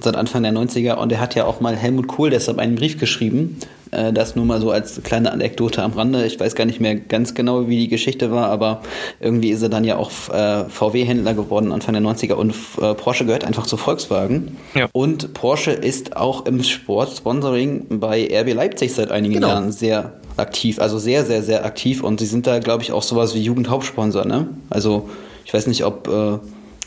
[0.00, 2.98] seit Anfang der 90er und er hat ja auch mal Helmut Kohl deshalb einen Brief
[2.98, 3.58] geschrieben,
[3.90, 6.24] äh, das nur mal so als kleine Anekdote am Rande.
[6.26, 8.82] Ich weiß gar nicht mehr ganz genau, wie die Geschichte war, aber
[9.20, 13.24] irgendwie ist er dann ja auch äh, VW-Händler geworden Anfang der 90er und äh, Porsche
[13.24, 14.56] gehört einfach zu Volkswagen.
[14.74, 14.88] Ja.
[14.92, 19.48] Und Porsche ist auch im Sportsponsoring bei RB Leipzig seit einigen genau.
[19.48, 23.02] Jahren sehr aktiv, also sehr, sehr, sehr aktiv und sie sind da, glaube ich, auch
[23.02, 24.48] sowas wie Jugendhauptsponsor, ne?
[24.70, 25.08] Also
[25.44, 26.38] ich weiß nicht, ob äh,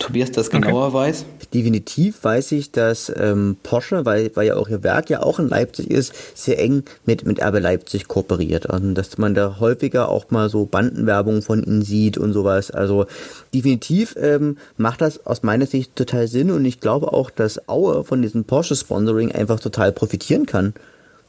[0.01, 0.93] Tobias das genauer okay.
[0.93, 1.25] weiß.
[1.53, 5.47] Definitiv weiß ich, dass ähm, Porsche, weil, weil ja auch ihr Werk ja auch in
[5.47, 8.65] Leipzig ist, sehr eng mit, mit Erbe Leipzig kooperiert.
[8.65, 12.71] Und dass man da häufiger auch mal so Bandenwerbung von ihnen sieht und sowas.
[12.71, 13.05] Also
[13.53, 18.03] definitiv ähm, macht das aus meiner Sicht total Sinn und ich glaube auch, dass Aue
[18.03, 20.73] von diesem Porsche-Sponsoring einfach total profitieren kann.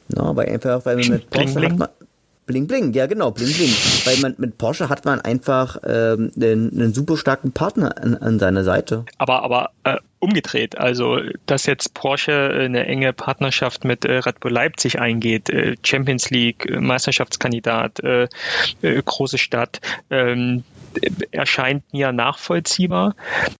[0.07, 1.89] Na, weil einfach, weil man mit Porsche hat man,
[2.45, 3.73] Bling Bling, ja genau, Bling Bling.
[4.05, 8.39] Weil man mit Porsche hat man einfach ähm, einen, einen super starken Partner an, an
[8.39, 9.05] seiner Seite.
[9.17, 14.51] Aber aber äh, umgedreht, also dass jetzt Porsche eine enge Partnerschaft mit äh, Red Bull
[14.51, 18.27] Leipzig eingeht, äh, Champions League, äh, Meisterschaftskandidat, äh,
[18.81, 20.63] äh, große Stadt, ähm,
[21.31, 23.15] erscheint mir nachvollziehbar.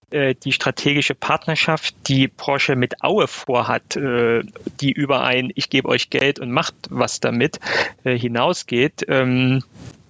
[0.10, 4.44] Äh, die strategische Partnerschaft, die Porsche mit Aue vorhat, äh,
[4.80, 7.60] die über ein Ich gebe euch Geld und macht was damit
[8.04, 9.64] äh, hinausgeht, ähm,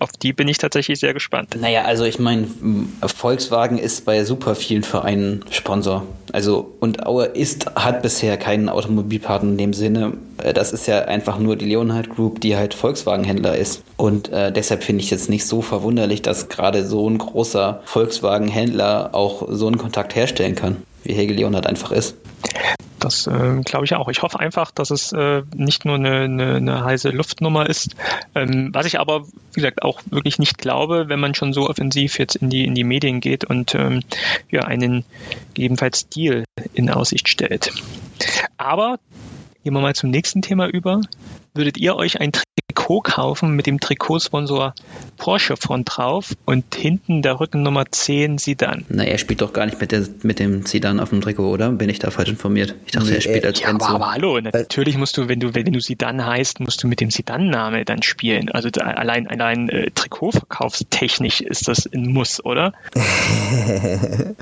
[0.03, 1.55] auf die bin ich tatsächlich sehr gespannt.
[1.59, 2.47] Naja, also ich meine,
[3.01, 6.03] Volkswagen ist bei super vielen Vereinen Sponsor.
[6.31, 10.13] Also und Aue ist, hat bisher keinen Automobilpartner in dem Sinne.
[10.53, 13.83] Das ist ja einfach nur die Leonhard Group, die halt Volkswagen-Händler ist.
[13.97, 19.11] Und äh, deshalb finde ich jetzt nicht so verwunderlich, dass gerade so ein großer Volkswagen-Händler
[19.13, 22.17] auch so einen Kontakt herstellen kann, wie Helge Leonhard einfach ist.
[22.99, 24.07] Das äh, glaube ich auch.
[24.07, 27.97] Ich hoffe einfach, dass es äh, nicht nur eine, eine, eine heiße Luftnummer ist.
[28.33, 32.17] Ähm, was ich aber, wie gesagt, auch wirklich nicht glaube, wenn man schon so offensiv
[32.17, 34.03] jetzt in die, in die Medien geht und ähm,
[34.49, 35.03] ja, einen
[35.53, 37.73] gegebenenfalls Deal in Aussicht stellt.
[38.55, 38.99] Aber
[39.63, 41.01] gehen wir mal zum nächsten Thema über.
[41.55, 44.73] Würdet ihr euch ein Trikot kaufen mit dem Trikotsponsor
[45.17, 48.85] Porsche von drauf und hinten der Rückennummer 10 Sidan?
[48.89, 51.71] Na, er spielt doch gar nicht mit, der, mit dem Sidan auf dem Trikot, oder?
[51.71, 52.73] Bin ich da falsch informiert?
[52.87, 53.85] Ich dachte, nee, er spielt als ja, Enzo.
[53.85, 56.99] Aber, aber hallo, natürlich musst du, wenn du, wenn du Sidan heißt, musst du mit
[56.99, 58.49] dem Sidan-Name dann spielen.
[58.49, 62.73] Also da, allein, allein äh, Trikotverkaufstechnisch ist das ein Muss, oder?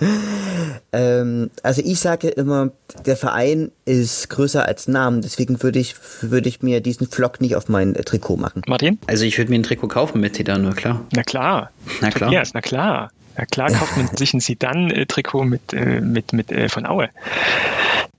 [0.94, 2.72] ähm, also ich sage immer,
[3.06, 7.56] der Verein ist größer als Namen, deswegen würde ich, würde ich mir diesen Flock nicht
[7.56, 8.62] auf mein äh, Trikot machen.
[8.68, 9.00] Martin?
[9.08, 11.06] Also ich würde mir ein Trikot kaufen mit Sidan, nur klar.
[11.14, 11.72] Na klar.
[12.02, 12.32] Na klar.
[12.32, 13.12] Ja, na klar.
[13.38, 17.10] Na klar kauft man sich ein Sidan-Trikot mit, äh, mit, mit äh, von Aue.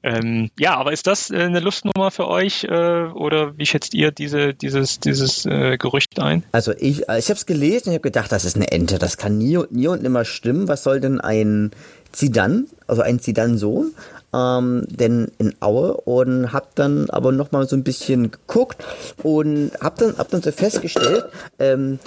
[0.05, 4.11] Ähm, ja, aber ist das äh, eine Lustnummer für euch äh, oder wie schätzt ihr
[4.11, 6.43] diese, dieses, dieses äh, Gerücht ein?
[6.51, 9.39] Also ich, ich habe es gelesen und habe gedacht, das ist eine Ente, das kann
[9.39, 10.67] nie, nie und nimmer stimmen.
[10.67, 11.71] Was soll denn ein
[12.11, 13.95] Zidane, also ein Zidane-Sohn,
[14.33, 18.85] ähm, denn in Aue und hab dann aber noch mal so ein bisschen geguckt
[19.23, 21.27] und hab dann, hab dann so festgestellt,
[21.59, 21.99] ähm,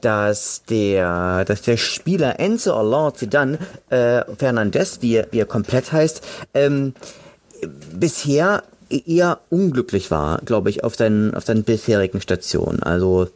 [0.00, 3.58] dass der, dass der Spieler Enzo Alain Zidane,
[3.88, 6.22] äh, Fernandez, wie er, wie er komplett heißt,
[6.54, 6.94] ähm,
[7.92, 12.82] bisher eher unglücklich war, glaube ich, auf seinen, auf seinen bisherigen Stationen.
[12.82, 13.28] Also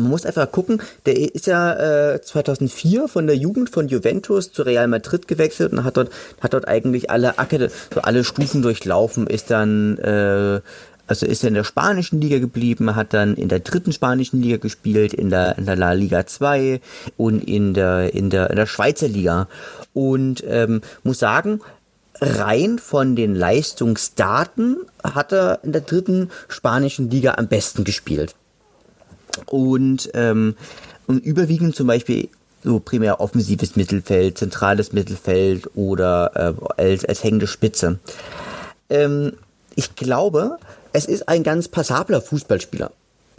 [0.00, 4.62] man muss einfach gucken, der ist ja äh, 2004 von der Jugend von Juventus zu
[4.62, 9.26] Real Madrid gewechselt und hat dort hat dort eigentlich alle Acke, so alle Stufen durchlaufen,
[9.26, 10.60] ist dann äh,
[11.06, 14.58] also ist er in der spanischen Liga geblieben, hat dann in der dritten spanischen Liga
[14.58, 16.80] gespielt, in der in der La Liga 2
[17.16, 19.48] und in der in der in der Schweizer Liga
[19.92, 21.60] und ähm, muss sagen,
[22.20, 28.34] rein von den Leistungsdaten hat er in der dritten spanischen Liga am besten gespielt.
[29.46, 30.54] Und, ähm,
[31.06, 32.28] und überwiegend zum Beispiel
[32.62, 37.98] so primär offensives Mittelfeld, zentrales Mittelfeld oder äh, als, als hängende Spitze.
[38.88, 39.32] Ähm,
[39.74, 40.58] ich glaube,
[40.92, 42.92] es ist ein ganz passabler Fußballspieler.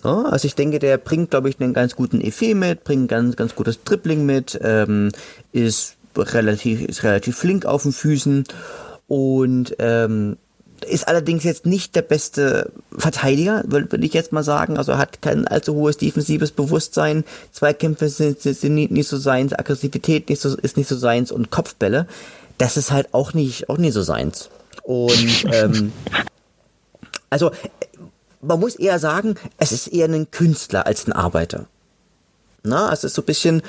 [0.04, 3.36] Ja, also ich denke, der bringt, glaube ich, einen ganz guten Effet mit, bringt ganz,
[3.36, 5.12] ganz gutes Dribbling mit, ähm,
[5.52, 8.46] ist relativ, ist relativ flink auf den Füßen
[9.08, 10.38] und ähm,
[10.86, 14.78] ist allerdings jetzt nicht der beste Verteidiger, würde ich jetzt mal sagen.
[14.78, 17.24] Also hat kein allzu hohes defensives Bewusstsein.
[17.52, 21.52] Zweikämpfe sind, sind nicht, nicht so seins, Aggressivität nicht so, ist nicht so seins und
[21.52, 22.08] Kopfbälle.
[22.58, 24.50] Das ist halt auch nicht, auch nicht so seins.
[24.84, 25.92] Und ähm,
[27.30, 27.52] also
[28.42, 31.68] man muss eher sagen, es ist eher ein Künstler als ein Arbeiter.
[32.64, 33.62] Na, es ist so ein bisschen,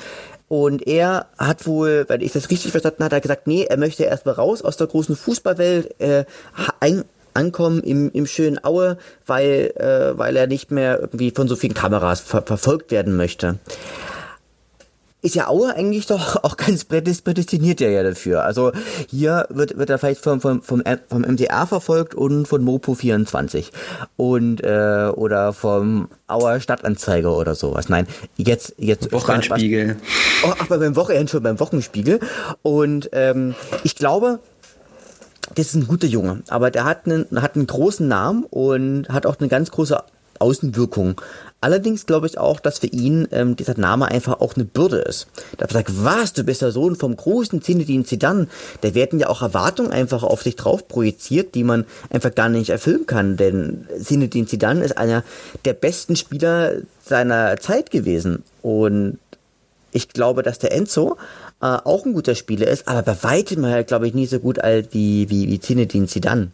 [0.47, 4.03] und er hat wohl, wenn ich das richtig verstanden habe, hat gesagt, nee, er möchte
[4.03, 6.25] erstmal raus aus der großen Fußballwelt, äh,
[6.79, 11.55] ein, ankommen im, im schönen Aue, weil, äh, weil er nicht mehr irgendwie von so
[11.55, 13.57] vielen Kameras ver verfolgt werden möchte
[15.23, 18.43] ist ja Aue eigentlich doch auch ganz prädestiniert ja, ja dafür.
[18.43, 18.71] Also
[19.09, 23.71] hier wird, wird er vielleicht vom, vom, vom, vom MDR verfolgt und von Mopo24
[24.17, 27.89] und äh, oder vom Auer Stadtanzeiger oder sowas.
[27.89, 28.05] Nein,
[28.35, 29.97] jetzt jetzt Wochenspiegel.
[30.45, 32.19] Oh, aber beim Wochenende schon beim Wochenspiegel
[32.61, 34.39] und ähm, ich glaube,
[35.55, 39.25] das ist ein guter Junge, aber der hat einen, hat einen großen Namen und hat
[39.25, 40.01] auch eine ganz große
[40.39, 41.21] Außenwirkung.
[41.63, 45.27] Allerdings glaube ich auch, dass für ihn ähm, dieser Name einfach auch eine Bürde ist.
[45.57, 48.47] Da sagt, was, du bist der Sohn vom großen Zinedine Zidane.
[48.81, 52.69] Da werden ja auch Erwartungen einfach auf sich drauf projiziert, die man einfach gar nicht
[52.69, 53.37] erfüllen kann.
[53.37, 55.23] Denn Zinedine Zidane ist einer
[55.63, 58.43] der besten Spieler seiner Zeit gewesen.
[58.61, 59.19] Und
[59.93, 61.15] ich glaube, dass der Enzo
[61.61, 64.59] äh, auch ein guter Spieler ist, aber bei weitem halt, glaube ich, nie so gut
[64.59, 66.51] alt wie, wie, wie Zinedine Zidane.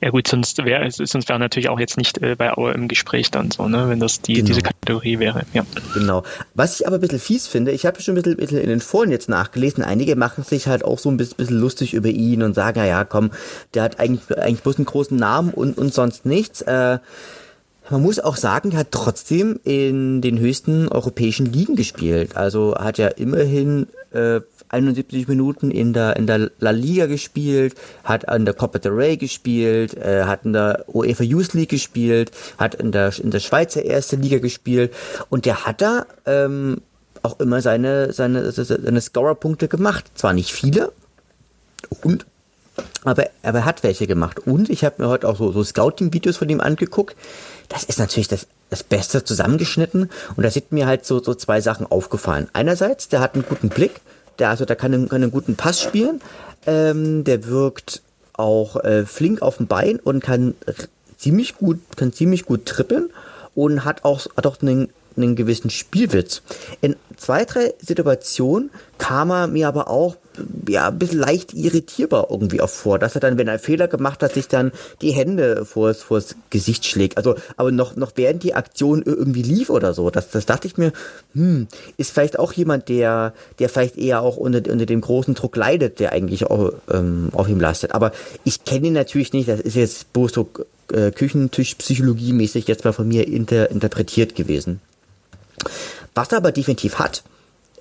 [0.00, 3.30] Ja gut, sonst wäre sonst wäre natürlich auch jetzt nicht äh, bei Aue im Gespräch
[3.30, 4.46] dann so, ne, wenn das die, genau.
[4.46, 5.42] diese Kategorie wäre.
[5.52, 5.64] Ja.
[5.94, 6.22] Genau.
[6.54, 8.80] Was ich aber ein bisschen fies finde, ich habe schon ein bisschen, bisschen, in den
[8.80, 12.42] Foren jetzt nachgelesen, einige machen sich halt auch so ein bisschen, bisschen lustig über ihn
[12.42, 13.30] und sagen, ja, ja, komm,
[13.74, 16.62] der hat eigentlich, eigentlich bloß einen großen Namen und, und sonst nichts.
[16.62, 16.98] Äh,
[17.90, 22.36] man muss auch sagen, er hat trotzdem in den höchsten europäischen Ligen gespielt.
[22.36, 27.74] Also hat ja immerhin äh, 71 Minuten in der in der La Liga gespielt,
[28.04, 32.30] hat an der Copa del Rey gespielt, äh, hat in der UEFA Youth League gespielt,
[32.58, 34.92] hat in der in der Schweizer erste Liga gespielt
[35.28, 36.80] und der hat da ähm,
[37.22, 40.10] auch immer seine seine seine Scorer-Punkte gemacht.
[40.14, 40.92] Zwar nicht viele
[42.02, 42.26] und
[43.04, 44.46] aber, aber er hat welche gemacht.
[44.46, 47.16] Und ich habe mir heute auch so, so Scouting-Videos von ihm angeguckt.
[47.70, 50.10] Das ist natürlich das, das Beste zusammengeschnitten.
[50.36, 52.48] Und da sind mir halt so, so zwei Sachen aufgefallen.
[52.52, 54.02] Einerseits, der hat einen guten Blick.
[54.38, 56.20] Der, also, der kann einen, kann einen guten Pass spielen.
[56.66, 58.02] Ähm, der wirkt
[58.34, 60.54] auch äh, flink auf dem Bein und kann
[61.16, 63.10] ziemlich gut, kann ziemlich gut trippeln
[63.54, 66.42] und hat auch, hat auch einen, einen gewissen Spielwitz.
[66.80, 70.16] In zwei, drei Situationen kam er mir aber auch
[70.68, 73.88] ja, ein bisschen leicht irritierbar irgendwie auch vor, dass er dann, wenn er einen Fehler
[73.88, 77.16] gemacht hat, sich dann die Hände vors, vors Gesicht schlägt.
[77.16, 80.76] Also, aber noch, noch während die Aktion irgendwie lief oder so, das, das dachte ich
[80.76, 80.92] mir,
[81.34, 85.56] hm, ist vielleicht auch jemand, der, der vielleicht eher auch unter, unter dem großen Druck
[85.56, 87.92] leidet, der eigentlich auch ähm, auf ihm lastet.
[87.92, 88.12] Aber
[88.44, 90.48] ich kenne ihn natürlich nicht, das ist jetzt bloß so
[90.92, 94.80] äh, Küchentischpsychologie-mäßig jetzt mal von mir inter, interpretiert gewesen.
[96.14, 97.22] Was er aber definitiv hat,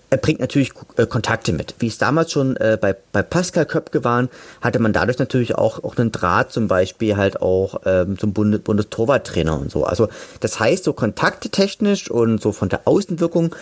[0.09, 1.75] er bringt natürlich äh, Kontakte mit.
[1.79, 4.29] Wie es damals schon äh, bei, bei Pascal Köpke waren,
[4.61, 8.61] hatte man dadurch natürlich auch, auch einen Draht zum Beispiel halt auch ähm, zum Bundes
[8.61, 9.83] Bundestorwarttrainer und so.
[9.85, 13.55] Also das heißt, so Kontakte technisch und so von der Außenwirkung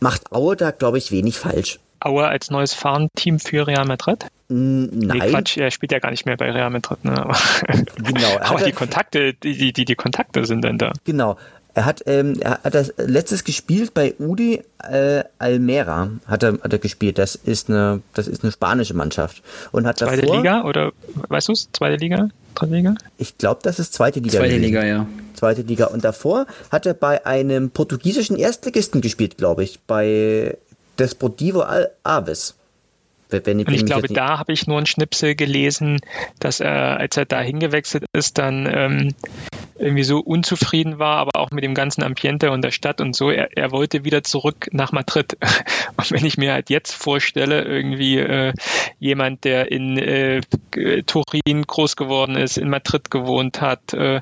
[0.00, 1.78] macht Aue da, glaube ich, wenig falsch.
[2.00, 4.26] Aue als neues Fahrenteam für Real Madrid?
[4.48, 4.90] Nein.
[4.92, 7.04] Nee, Quatsch, er spielt ja gar nicht mehr bei Real Madrid.
[7.04, 7.12] Ne?
[7.16, 7.36] Aber,
[7.96, 8.38] genau.
[8.40, 10.92] aber die Kontakte, die, die, die Kontakte sind dann da.
[11.04, 11.36] Genau.
[11.74, 16.72] Er hat, ähm, er hat das letztes gespielt bei Udi äh, Almera hat er, hat
[16.72, 17.18] er gespielt.
[17.18, 20.92] Das ist eine, das ist eine spanische Mannschaft und hat zweite davor, Liga oder
[21.28, 21.70] weißt du es?
[21.72, 22.94] Zweite Liga, dritte Liga?
[23.16, 24.38] Ich glaube, das ist zweite Liga.
[24.38, 24.62] Zweite gewesen.
[24.62, 25.06] Liga, ja.
[25.34, 30.58] Zweite Liga und davor hat er bei einem portugiesischen Erstligisten gespielt, glaube ich, bei
[30.98, 31.64] Desportivo
[32.02, 32.54] Aves.
[33.30, 36.00] Wenn ich, und ich glaube, da habe ich nur einen Schnipsel gelesen,
[36.38, 39.14] dass er, als er da hingewechselt ist, dann ähm,
[39.76, 43.30] irgendwie so unzufrieden war, aber auch mit dem ganzen Ambiente und der Stadt und so.
[43.30, 45.36] Er, er wollte wieder zurück nach Madrid.
[45.96, 48.52] Und wenn ich mir halt jetzt vorstelle, irgendwie äh,
[48.98, 50.40] jemand, der in äh,
[51.06, 54.20] Turin groß geworden ist, in Madrid gewohnt hat, äh,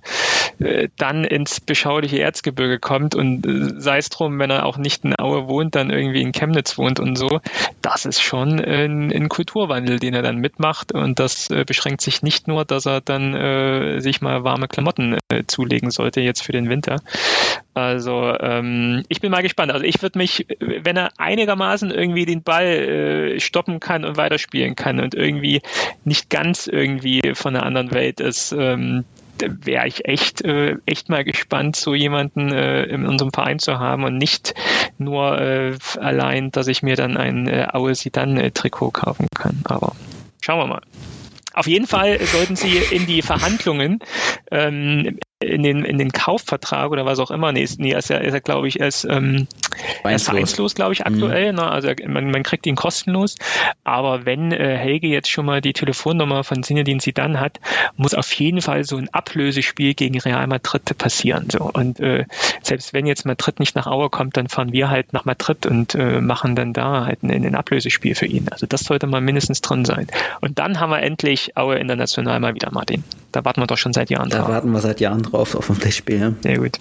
[0.58, 5.04] äh dann ins beschauliche Erzgebirge kommt und äh, sei es drum, wenn er auch nicht
[5.04, 7.40] in Aue wohnt, dann irgendwie in Chemnitz wohnt und so,
[7.82, 12.22] das ist schon ein, ein Kulturwandel, den er dann mitmacht und das äh, beschränkt sich
[12.22, 16.52] nicht nur, dass er dann äh, sich mal warme Klamotten äh, zulegen sollte jetzt für
[16.52, 16.96] den Winter.
[17.74, 19.72] Also ähm, ich bin mal gespannt.
[19.72, 24.76] Also ich würde mich, wenn er einigermaßen irgendwie den Ball äh, stoppen kann und weiterspielen
[24.76, 25.62] kann und irgendwie
[26.04, 29.04] nicht ganz irgendwie von einer anderen Welt ist, ähm,
[29.42, 34.04] wäre ich echt, äh, echt mal gespannt, so jemanden äh, in unserem Verein zu haben
[34.04, 34.54] und nicht
[34.98, 39.60] nur äh, allein, dass ich mir dann ein äh, Aue Sidan-Trikot kaufen kann.
[39.64, 39.94] Aber
[40.40, 40.82] schauen wir mal.
[41.52, 43.98] Auf jeden Fall sollten Sie in die Verhandlungen
[44.50, 47.50] ähm, in den, in den Kaufvertrag oder was auch immer.
[47.50, 49.48] Nee, ist, nee ist er, ist er glaube ich, er ist, ähm,
[50.04, 51.52] er ist vereinslos, glaube ich, aktuell.
[51.52, 51.58] Mhm.
[51.58, 51.70] Ne?
[51.70, 53.36] Also man, man kriegt ihn kostenlos.
[53.82, 57.58] Aber wenn äh, Helge jetzt schon mal die Telefonnummer von Sinedin Sidan hat,
[57.96, 61.48] muss auf jeden Fall so ein Ablösespiel gegen Real Madrid passieren.
[61.50, 61.70] So.
[61.72, 62.26] Und äh,
[62.62, 65.94] selbst wenn jetzt Madrid nicht nach Auer kommt, dann fahren wir halt nach Madrid und
[65.94, 68.48] äh, machen dann da halt ein, ein Ablösespiel für ihn.
[68.50, 70.06] Also das sollte mal mindestens drin sein.
[70.42, 73.04] Und dann haben wir endlich Aue international mal wieder, Martin.
[73.32, 74.48] Da warten wir doch schon seit Jahren da drauf.
[74.48, 76.20] Da warten wir seit Jahren drauf auf dem Flashspiel.
[76.20, 76.32] Ja.
[76.42, 76.78] Sehr gut.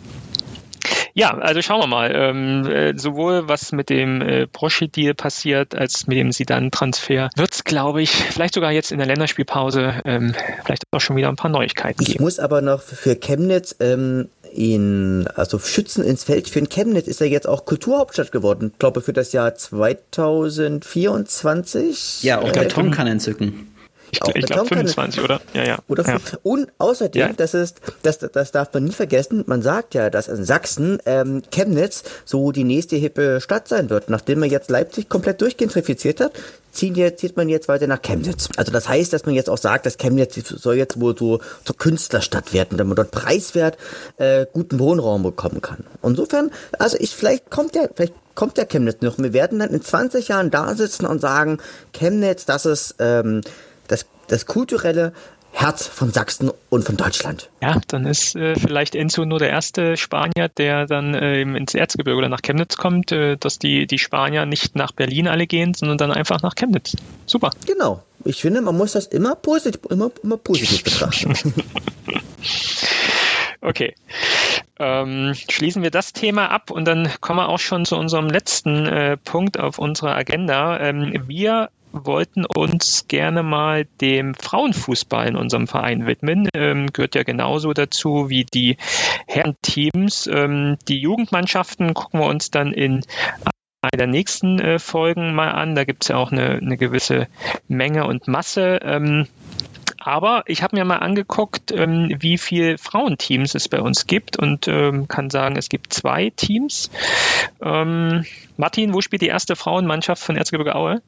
[1.14, 2.14] Ja, also schauen wir mal.
[2.16, 7.64] Ähm, äh, sowohl was mit dem äh, Broschi-Deal passiert, als mit dem Sidan-Transfer, wird es,
[7.66, 10.34] glaube ich, vielleicht sogar jetzt in der Länderspielpause ähm,
[10.64, 12.12] vielleicht auch schon wieder ein paar Neuigkeiten geben.
[12.12, 16.70] Ich muss aber noch für Chemnitz ähm, in, also Schützen ins Feld führen.
[16.70, 22.24] Chemnitz ist ja jetzt auch Kulturhauptstadt geworden, ich glaube für das Jahr 2024.
[22.24, 23.68] Ja, auch der äh, Tom kann entzücken.
[24.12, 25.42] Ich, ich glaube 25, oder?
[25.54, 25.80] Ja, ja.
[25.88, 26.18] Oder ja.
[26.44, 27.34] Und außerdem, ja.
[27.36, 31.44] das ist, das, das darf man nie vergessen, man sagt ja, dass in Sachsen ähm,
[31.52, 34.10] Chemnitz so die nächste hippe Stadt sein wird.
[34.10, 36.34] Nachdem man jetzt Leipzig komplett durchgentrifiziert hat,
[36.72, 38.50] ziehen jetzt, zieht man jetzt weiter nach Chemnitz.
[38.58, 41.78] Also das heißt, dass man jetzt auch sagt, dass Chemnitz soll jetzt wohl so zur
[41.78, 43.78] Künstlerstadt werden, damit man dort preiswert
[44.18, 45.84] äh, guten Wohnraum bekommen kann.
[46.04, 49.18] Insofern, also ich, vielleicht kommt der, vielleicht kommt der Chemnitz noch.
[49.18, 51.58] Wir werden dann in 20 Jahren da sitzen und sagen,
[51.94, 53.42] Chemnitz, das ist ähm,
[54.32, 55.14] das, kulturelle
[55.52, 57.50] Herz von Sachsen und von Deutschland.
[57.62, 62.18] Ja, dann ist äh, vielleicht Enzo nur der erste Spanier, der dann äh, ins Erzgebirge
[62.18, 65.98] oder nach Chemnitz kommt, äh, dass die, die Spanier nicht nach Berlin alle gehen, sondern
[65.98, 66.96] dann einfach nach Chemnitz.
[67.26, 67.52] Super.
[67.66, 68.04] Genau.
[68.26, 71.34] Ich finde, man muss das immer positiv, immer, immer positiv betrachten.
[73.62, 73.96] okay.
[74.78, 78.86] Ähm, schließen wir das Thema ab und dann kommen wir auch schon zu unserem letzten
[78.86, 80.80] äh, Punkt auf unserer Agenda.
[80.80, 86.50] Ähm, wir wollten uns gerne mal dem Frauenfußball in unserem Verein widmen.
[86.54, 88.78] Ähm, gehört ja genauso dazu wie die
[89.28, 90.28] Herrenteams.
[90.28, 93.02] Ähm, die Jugendmannschaften gucken wir uns dann in
[93.82, 95.76] einer der nächsten äh, Folgen mal an.
[95.76, 97.28] Da gibt es ja auch eine, eine gewisse
[97.68, 98.80] Menge und Masse.
[98.84, 99.28] Ähm,
[100.00, 104.68] aber ich habe mir mal angeguckt, ähm, wie viele Frauenteams es bei uns gibt und
[104.68, 106.90] ähm, kann sagen, es gibt zwei Teams.
[107.62, 108.26] Ähm,
[108.58, 111.02] Martin, wo spielt die erste Frauenmannschaft von Erzgebirge Aue?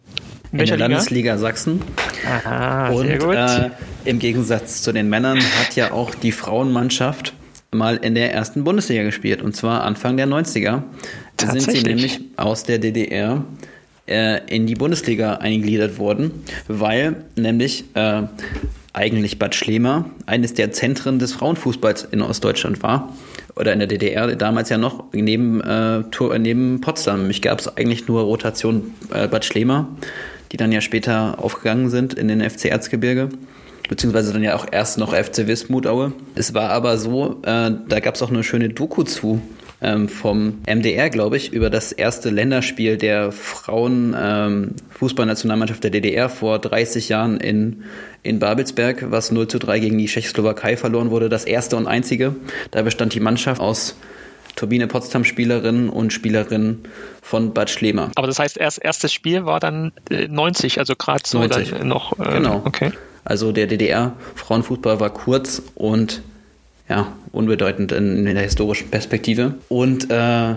[0.51, 0.87] In, in der Liga?
[0.87, 1.81] Landesliga Sachsen.
[2.25, 3.35] Aha, und sehr gut.
[3.35, 3.69] Äh,
[4.03, 7.33] im Gegensatz zu den Männern hat ja auch die Frauenmannschaft
[7.73, 10.83] mal in der ersten Bundesliga gespielt und zwar Anfang der 90er.
[11.37, 13.45] Da sind sie nämlich aus der DDR
[14.07, 18.23] äh, in die Bundesliga eingegliedert worden, weil nämlich äh,
[18.93, 23.15] eigentlich Bad Schlema eines der Zentren des Frauenfußballs in Ostdeutschland war.
[23.55, 26.03] Oder in der DDR damals ja noch neben, äh,
[26.39, 27.27] neben Potsdam.
[27.27, 29.87] Mich gab es eigentlich nur Rotation äh, Bad Schlema,
[30.51, 33.29] die dann ja später aufgegangen sind in den FC Erzgebirge.
[33.89, 36.13] Beziehungsweise dann ja auch erst noch FC Wismut-Aue.
[36.35, 39.41] Es war aber so, äh, da gab es auch eine schöne Doku zu
[39.81, 46.59] ähm, vom MDR, glaube ich, über das erste Länderspiel der Frauen-Fußballnationalmannschaft ähm, der DDR vor
[46.59, 47.83] 30 Jahren in,
[48.21, 51.29] in Babelsberg, was 0 zu 3 gegen die Tschechoslowakei verloren wurde.
[51.29, 52.35] Das erste und einzige.
[52.69, 53.95] Da bestand die Mannschaft aus
[54.55, 56.83] Turbine Potsdam Spielerinnen und Spielerinnen
[57.21, 58.11] von Bad Schlema.
[58.15, 61.71] Aber das heißt, erst erstes Spiel war dann 90, äh, also gerade so 90.
[61.71, 62.19] dann noch.
[62.19, 62.61] Äh, genau.
[62.65, 62.91] Okay.
[63.23, 66.23] Also der DDR Frauenfußball war kurz und
[66.91, 69.53] ja, unbedeutend in, in der historischen Perspektive.
[69.69, 70.51] Und äh,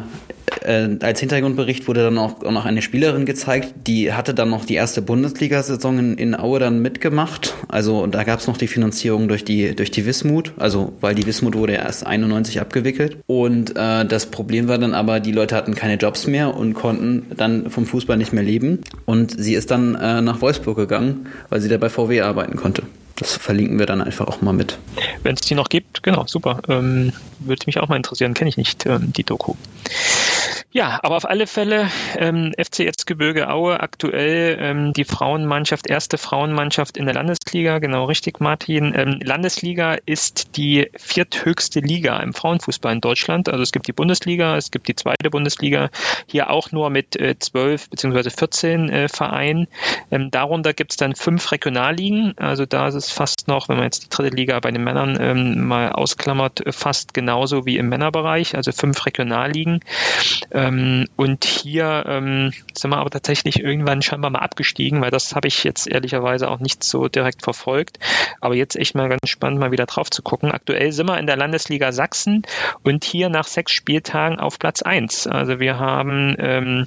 [0.62, 4.64] äh, als Hintergrundbericht wurde dann auch, auch noch eine Spielerin gezeigt, die hatte dann noch
[4.64, 7.55] die erste Bundesliga-Saison in, in Aue dann mitgemacht.
[7.68, 11.24] Also da gab es noch die Finanzierung durch die, durch die Wismut, also weil die
[11.24, 13.18] Wismut wurde erst 91 abgewickelt.
[13.28, 17.26] Und äh, das Problem war dann aber, die Leute hatten keine Jobs mehr und konnten
[17.37, 18.80] dann vom Fußball nicht mehr leben.
[19.05, 22.82] Und sie ist dann äh, nach Wolfsburg gegangen, weil sie da bei VW arbeiten konnte.
[23.17, 24.79] Das verlinken wir dann einfach auch mal mit.
[25.23, 26.61] Wenn es die noch gibt, genau, super.
[26.69, 29.55] Ähm, würde mich auch mal interessieren, kenne ich nicht, ähm, die Doku.
[30.73, 31.89] Ja, aber auf alle Fälle
[32.19, 38.41] ähm, FC Erzgebirge Aue aktuell ähm, die Frauenmannschaft, erste Frauenmannschaft in der Landesliga, genau richtig,
[38.41, 38.93] Martin.
[38.97, 43.49] Ähm, Landesliga ist die vierthöchste Liga im Frauenfußball in Deutschland.
[43.49, 45.91] Also es gibt die Bundesliga, es gibt die zweite Bundesliga,
[46.27, 49.69] hier auch nur mit äh, zwölf äh, beziehungsweise 14 äh, Vereinen.
[50.11, 52.37] Ähm, darunter gibt es dann fünf Regionalligen.
[52.37, 55.17] Also da ist es fast noch, wenn man jetzt die dritte Liga bei den Männern
[55.21, 59.81] ähm, mal ausklammert, fast genauso wie im Männerbereich, also fünf Regionalligen.
[60.51, 65.49] Ähm, und hier ähm, sind wir aber tatsächlich irgendwann scheinbar mal abgestiegen, weil das habe
[65.49, 67.99] ich jetzt ehrlicherweise auch nicht so direkt verfolgt.
[68.41, 70.51] Aber jetzt echt mal ganz spannend, mal wieder drauf zu gucken.
[70.51, 72.43] Aktuell sind wir in der Landesliga Sachsen
[72.83, 75.27] und hier nach sechs Spieltagen auf Platz eins.
[75.27, 76.87] Also wir haben ähm,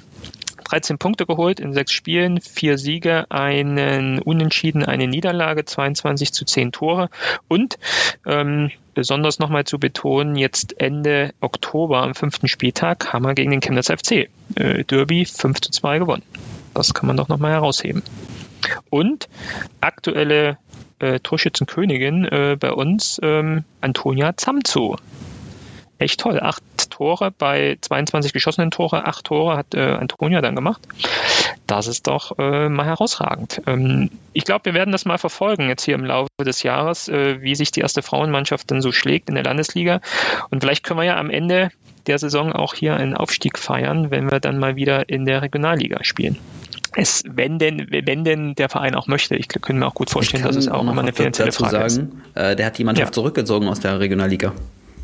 [0.70, 6.72] 13 Punkte geholt in sechs Spielen, vier Siege, einen Unentschieden, eine Niederlage, 22 zu 10
[6.72, 7.08] Tore
[7.48, 7.78] und
[8.26, 13.60] ähm, besonders nochmal zu betonen, jetzt Ende Oktober am fünften Spieltag haben wir gegen den
[13.60, 16.22] Chemnitz FC äh, Derby 5 zu 2 gewonnen.
[16.74, 18.02] Das kann man doch nochmal herausheben.
[18.90, 19.28] Und
[19.80, 20.58] aktuelle
[20.98, 24.96] äh, Torschützenkönigin äh, bei uns, ähm, Antonia Zamzo
[25.98, 26.40] echt toll.
[26.40, 30.80] Acht Tore bei 22 geschossenen Tore, acht Tore hat äh, Antonia dann gemacht.
[31.66, 33.60] Das ist doch äh, mal herausragend.
[33.66, 37.42] Ähm, ich glaube, wir werden das mal verfolgen jetzt hier im Laufe des Jahres, äh,
[37.42, 40.00] wie sich die erste Frauenmannschaft dann so schlägt in der Landesliga.
[40.50, 41.70] Und vielleicht können wir ja am Ende
[42.06, 46.04] der Saison auch hier einen Aufstieg feiern, wenn wir dann mal wieder in der Regionalliga
[46.04, 46.38] spielen.
[46.96, 49.36] Es, wenn denn, wenn denn der Verein auch möchte.
[49.36, 52.22] Ich kann mir auch gut vorstellen, dass es auch nochmal eine finanzielle dazu Frage sagen,
[52.34, 52.36] ist.
[52.36, 53.12] Äh, der hat die Mannschaft ja.
[53.12, 54.54] zurückgezogen aus der Regionalliga.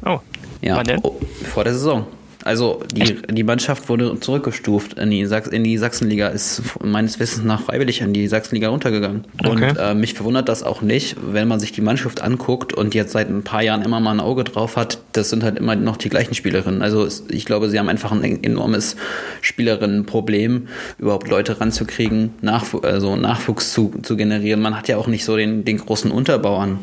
[0.04, 0.20] Oh,
[0.60, 1.00] ja, Wann denn?
[1.02, 2.06] Oh, vor der Saison.
[2.44, 7.42] Also die, die Mannschaft wurde zurückgestuft in die, Sachs in die Sachsenliga, ist meines Wissens
[7.44, 9.24] nach freiwillig in die Sachsenliga runtergegangen.
[9.38, 9.70] Okay.
[9.70, 13.12] Und äh, mich verwundert das auch nicht, wenn man sich die Mannschaft anguckt und jetzt
[13.12, 15.96] seit ein paar Jahren immer mal ein Auge drauf hat, das sind halt immer noch
[15.96, 16.82] die gleichen Spielerinnen.
[16.82, 18.96] Also ich glaube, sie haben einfach ein enormes
[19.40, 20.68] Spielerinnenproblem,
[20.98, 24.60] überhaupt Leute ranzukriegen, Nachw also Nachwuchs zu, zu generieren.
[24.60, 26.78] Man hat ja auch nicht so den, den großen Unterbau an,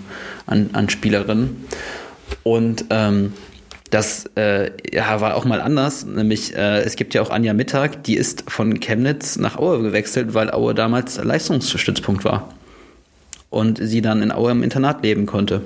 [0.47, 1.55] an, an Spielerinnen.
[2.44, 3.34] Und ähm,
[3.90, 8.04] das äh, ja, war auch mal anders, nämlich äh, es gibt ja auch Anja Mittag,
[8.04, 12.50] die ist von Chemnitz nach Aue gewechselt, weil Aue damals Leistungsstützpunkt war.
[13.52, 15.62] und sie dann in Aue im Internat leben konnte.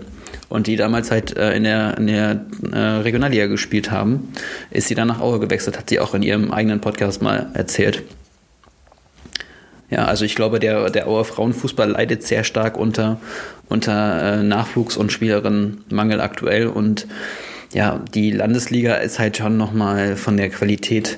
[0.49, 2.41] Und die damals halt äh, in der, in der
[2.71, 4.33] äh, Regionalliga gespielt haben,
[4.71, 8.03] ist sie dann nach Aue gewechselt, hat sie auch in ihrem eigenen Podcast mal erzählt.
[9.89, 13.19] Ja, also ich glaube, der, der Auer Frauenfußball leidet sehr stark unter,
[13.69, 16.67] unter äh, Nachwuchs- und Spielerinnenmangel aktuell.
[16.67, 17.07] Und
[17.73, 21.17] ja, die Landesliga ist halt schon nochmal von der Qualität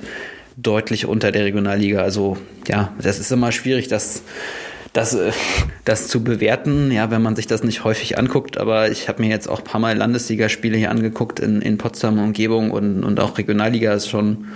[0.58, 2.02] deutlich unter der Regionalliga.
[2.02, 2.38] Also
[2.68, 4.24] ja, das ist immer schwierig, das,
[4.92, 5.32] das, äh,
[5.86, 8.58] das zu bewerten, ja, wenn man sich das nicht häufig anguckt.
[8.58, 12.20] Aber ich habe mir jetzt auch ein paar Mal Landesligaspiele hier angeguckt in, in Potsdam
[12.20, 14.48] Umgebung und, und auch Regionalliga ist schon,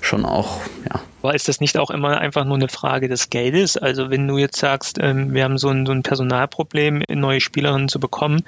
[0.00, 0.60] schon auch,
[0.92, 3.76] ja, aber ist das nicht auch immer einfach nur eine Frage des Geldes?
[3.76, 7.88] Also wenn du jetzt sagst, ähm, wir haben so ein, so ein Personalproblem, neue Spielerinnen
[7.88, 8.42] zu bekommen,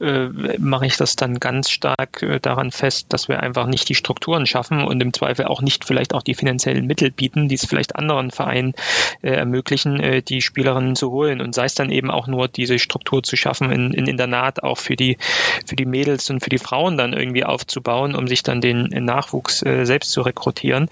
[0.00, 0.28] äh,
[0.58, 4.46] mache ich das dann ganz stark äh, daran fest, dass wir einfach nicht die Strukturen
[4.46, 7.94] schaffen und im Zweifel auch nicht vielleicht auch die finanziellen Mittel bieten, die es vielleicht
[7.94, 8.74] anderen Vereinen
[9.22, 11.40] äh, ermöglichen, äh, die Spielerinnen zu holen.
[11.40, 14.78] Und sei es dann eben auch nur diese Struktur zu schaffen, in, in Internat auch
[14.78, 15.18] für die,
[15.66, 19.62] für die Mädels und für die Frauen dann irgendwie aufzubauen, um sich dann den Nachwuchs
[19.62, 20.87] äh, selbst zu rekrutieren,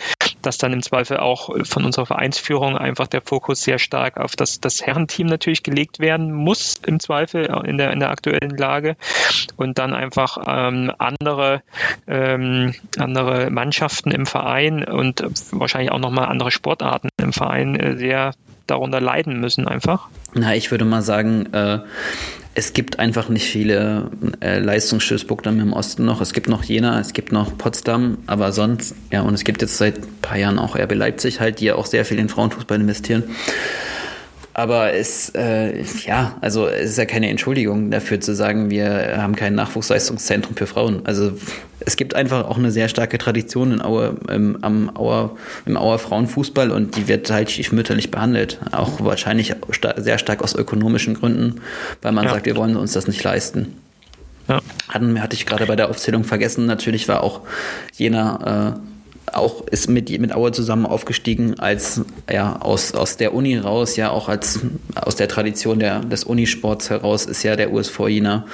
[0.46, 4.60] dass dann im Zweifel auch von unserer Vereinsführung einfach der Fokus sehr stark auf das,
[4.60, 8.96] das Herrenteam natürlich gelegt werden muss, im Zweifel in der, in der aktuellen Lage.
[9.56, 11.62] Und dann einfach ähm, andere,
[12.06, 18.32] ähm, andere Mannschaften im Verein und wahrscheinlich auch nochmal andere Sportarten im Verein äh, sehr
[18.66, 20.08] darunter leiden müssen einfach.
[20.34, 21.80] Na, ich würde mal sagen, äh,
[22.58, 26.22] es gibt einfach nicht viele äh, Leistungsstützpunkte im Osten noch.
[26.22, 29.76] Es gibt noch Jena, es gibt noch Potsdam, aber sonst, ja, und es gibt jetzt
[29.76, 32.80] seit ein paar Jahren auch RB Leipzig halt, die ja auch sehr viel in Frauenfußball
[32.80, 33.24] investieren.
[34.58, 39.36] Aber es, äh, ja, also es ist ja keine Entschuldigung dafür zu sagen, wir haben
[39.36, 41.02] kein Nachwuchsleistungszentrum für Frauen.
[41.04, 41.32] Also
[41.80, 45.36] es gibt einfach auch eine sehr starke Tradition in Aue, im, am Auer,
[45.66, 48.58] im Auer Frauenfußball und die wird halt stiefmütterlich behandelt.
[48.72, 49.54] Auch wahrscheinlich
[49.98, 51.60] sehr stark aus ökonomischen Gründen,
[52.00, 52.32] weil man ja.
[52.32, 53.76] sagt, wir wollen uns das nicht leisten.
[54.48, 54.60] Ja.
[54.88, 56.64] Hatten, hatte ich gerade bei der Aufzählung vergessen.
[56.64, 57.42] Natürlich war auch
[57.92, 58.95] jener äh,
[59.36, 64.10] auch ist mit, mit Aue zusammen aufgestiegen als ja aus, aus der Uni raus, ja
[64.10, 64.60] auch als
[64.94, 68.46] aus der Tradition der, des Unisports heraus ist ja der USV Jena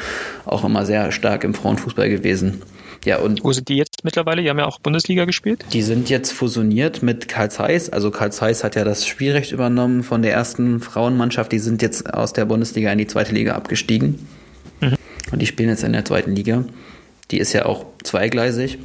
[0.44, 2.62] auch immer sehr stark im Frauenfußball gewesen.
[3.04, 4.42] Ja, und Wo sind die jetzt mittlerweile?
[4.42, 5.64] Die haben ja auch Bundesliga gespielt.
[5.72, 7.90] Die sind jetzt fusioniert mit Karl Zeiss.
[7.90, 11.50] Also Karl Zeiss hat ja das Spielrecht übernommen von der ersten Frauenmannschaft.
[11.50, 14.24] Die sind jetzt aus der Bundesliga in die zweite Liga abgestiegen.
[14.80, 14.94] Mhm.
[15.32, 16.64] Und die spielen jetzt in der zweiten Liga.
[17.32, 18.78] Die ist ja auch zweigleisig.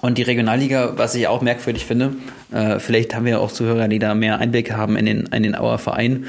[0.00, 2.12] Und die Regionalliga, was ich auch merkwürdig finde,
[2.52, 5.56] äh, vielleicht haben wir auch Zuhörer, die da mehr Einblick haben in den, in den
[5.56, 6.26] Auer Verein,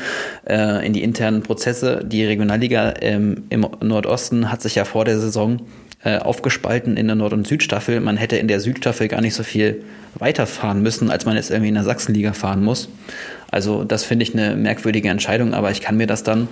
[0.47, 2.03] äh, in die internen Prozesse.
[2.03, 5.61] Die Regionalliga ähm, im Nordosten hat sich ja vor der Saison
[6.03, 7.99] äh, aufgespalten in der Nord- und Südstaffel.
[7.99, 9.83] Man hätte in der Südstaffel gar nicht so viel
[10.15, 12.89] weiterfahren müssen, als man jetzt irgendwie in der Sachsenliga fahren muss.
[13.51, 16.47] Also das finde ich eine merkwürdige Entscheidung, aber ich kann mir das dann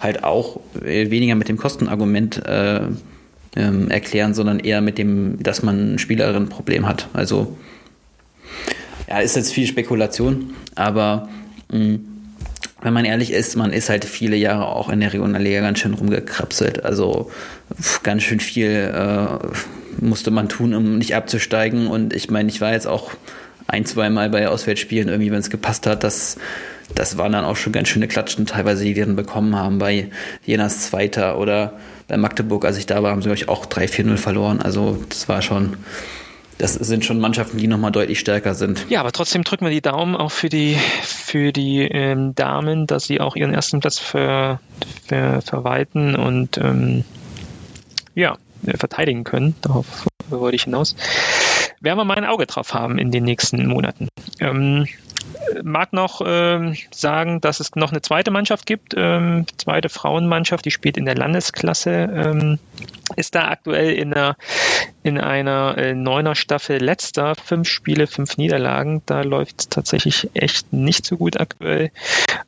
[0.00, 2.80] halt auch äh, weniger mit dem Kostenargument äh,
[3.56, 7.08] ähm, erklären, sondern eher mit dem, dass man ein Spielerin-Problem hat.
[7.12, 7.56] Also
[9.08, 11.28] ja, ist jetzt viel Spekulation, aber
[11.70, 12.00] mh, mm,
[12.84, 15.94] wenn man ehrlich ist, man ist halt viele Jahre auch in der Regionalliga ganz schön
[15.94, 16.84] rumgekrapselt.
[16.84, 17.30] Also
[18.02, 21.86] ganz schön viel äh, musste man tun, um nicht abzusteigen.
[21.86, 23.12] Und ich meine, ich war jetzt auch
[23.66, 26.36] ein, zwei Mal bei Auswärtsspielen, irgendwie, wenn es gepasst hat, das,
[26.94, 30.10] das waren dann auch schon ganz schöne Klatschen, teilweise, die die dann bekommen haben bei
[30.44, 31.78] Jenas Zweiter oder
[32.08, 34.60] bei Magdeburg, als ich da war, haben sie, glaube ich, auch 3-4-0 verloren.
[34.60, 35.76] Also das war schon,
[36.58, 38.86] das sind schon Mannschaften, die nochmal deutlich stärker sind.
[38.88, 43.04] Ja, aber trotzdem drücken wir die Daumen auch für die, für die ähm, Damen, dass
[43.04, 44.60] sie auch ihren ersten Platz ver,
[45.06, 47.04] ver, verwalten und ähm,
[48.14, 48.36] ja,
[48.76, 49.54] verteidigen können.
[49.62, 50.96] Darauf wollte ich hinaus.
[51.80, 54.08] Werden wir mal ein Auge drauf haben in den nächsten Monaten.
[54.40, 54.86] Ähm,
[55.62, 60.70] mag noch ähm, sagen, dass es noch eine zweite Mannschaft gibt, ähm, zweite Frauenmannschaft, die
[60.70, 62.58] spielt in der Landesklasse, ähm,
[63.16, 64.36] ist da aktuell in einer,
[65.02, 69.02] in einer äh, neuner Staffel letzter, fünf Spiele, fünf Niederlagen.
[69.06, 71.90] Da läuft es tatsächlich echt nicht so gut aktuell,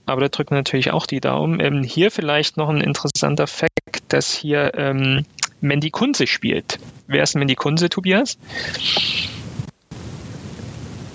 [0.07, 1.61] aber da drücken natürlich auch die Daumen.
[1.61, 3.73] Ähm, hier vielleicht noch ein interessanter Fakt,
[4.09, 5.25] dass hier ähm,
[5.61, 6.79] Mandy Kunze spielt.
[7.07, 8.39] Wer ist Mandy Kunze, Tobias?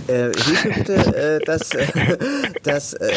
[0.08, 1.88] Äh, hilf mir bitte, äh, das, äh,
[2.64, 3.14] das, äh,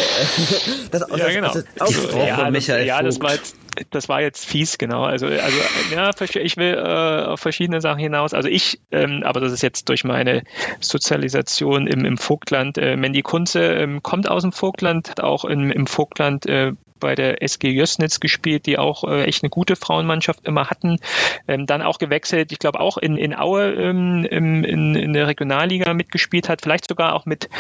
[0.91, 1.53] das, das, ja, genau.
[1.53, 3.64] das, das ja, das, ja, das war jetzt, das
[4.09, 5.05] war jetzt fies, genau.
[5.05, 5.59] Also, also
[5.93, 8.35] ja, ich will äh, auf verschiedene Sachen hinaus.
[8.35, 10.43] Also ich, ähm, aber das ist jetzt durch meine
[10.81, 12.79] Sozialisation im, im Vogtland.
[12.79, 17.15] Äh, Mandy Kunze ähm, kommt aus dem Vogtland, hat auch im, im Vogtland äh, bei
[17.15, 20.99] der SG Jössnitz gespielt, die auch äh, echt eine gute Frauenmannschaft immer hatten.
[21.47, 24.65] Ähm, dann auch gewechselt, ich glaube auch in, in Aue ähm, in,
[24.95, 27.51] in der Regionalliga mitgespielt hat, vielleicht sogar auch mit,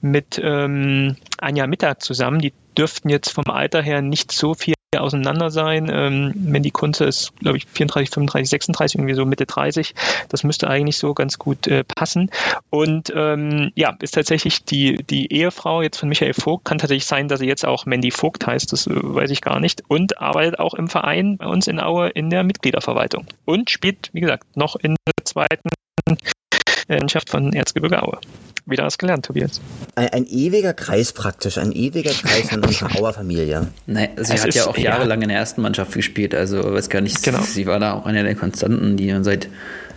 [0.00, 2.38] mit ähm, Anja Mittag zusammen.
[2.38, 5.90] Die dürften jetzt vom Alter her nicht so viel auseinander sein.
[5.92, 9.94] Ähm, Mandy Kunze ist, glaube ich, 34, 35, 36, irgendwie so Mitte 30.
[10.28, 12.30] Das müsste eigentlich so ganz gut äh, passen.
[12.70, 16.64] Und ähm, ja, ist tatsächlich die, die Ehefrau jetzt von Michael Vogt.
[16.64, 19.60] Kann tatsächlich sein, dass sie jetzt auch Mandy Vogt heißt, das äh, weiß ich gar
[19.60, 19.82] nicht.
[19.88, 23.26] Und arbeitet auch im Verein bei uns in Aue in der Mitgliederverwaltung.
[23.44, 25.70] Und spielt, wie gesagt, noch in der zweiten
[26.88, 28.18] Mannschaft von Erzgebirge Aue.
[28.64, 29.60] Wieder was gelernt, Tobias.
[29.96, 33.68] Ein, ein, ewiger Kreis praktisch, ein ewiger Kreis in unserer Auer Familie.
[33.86, 35.24] Nein, sie es hat ja auch jahrelang ja.
[35.24, 37.40] in der ersten Mannschaft gespielt, also weiß gar nicht, genau.
[37.40, 39.48] sie war da auch eine der Konstanten, die man seit,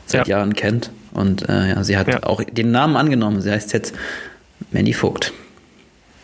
[0.07, 0.37] seit ja.
[0.37, 0.89] Jahren kennt.
[1.13, 2.23] Und äh, ja, sie hat ja.
[2.23, 3.41] auch den Namen angenommen.
[3.41, 3.93] Sie heißt jetzt
[4.71, 5.31] Mandy Vogt.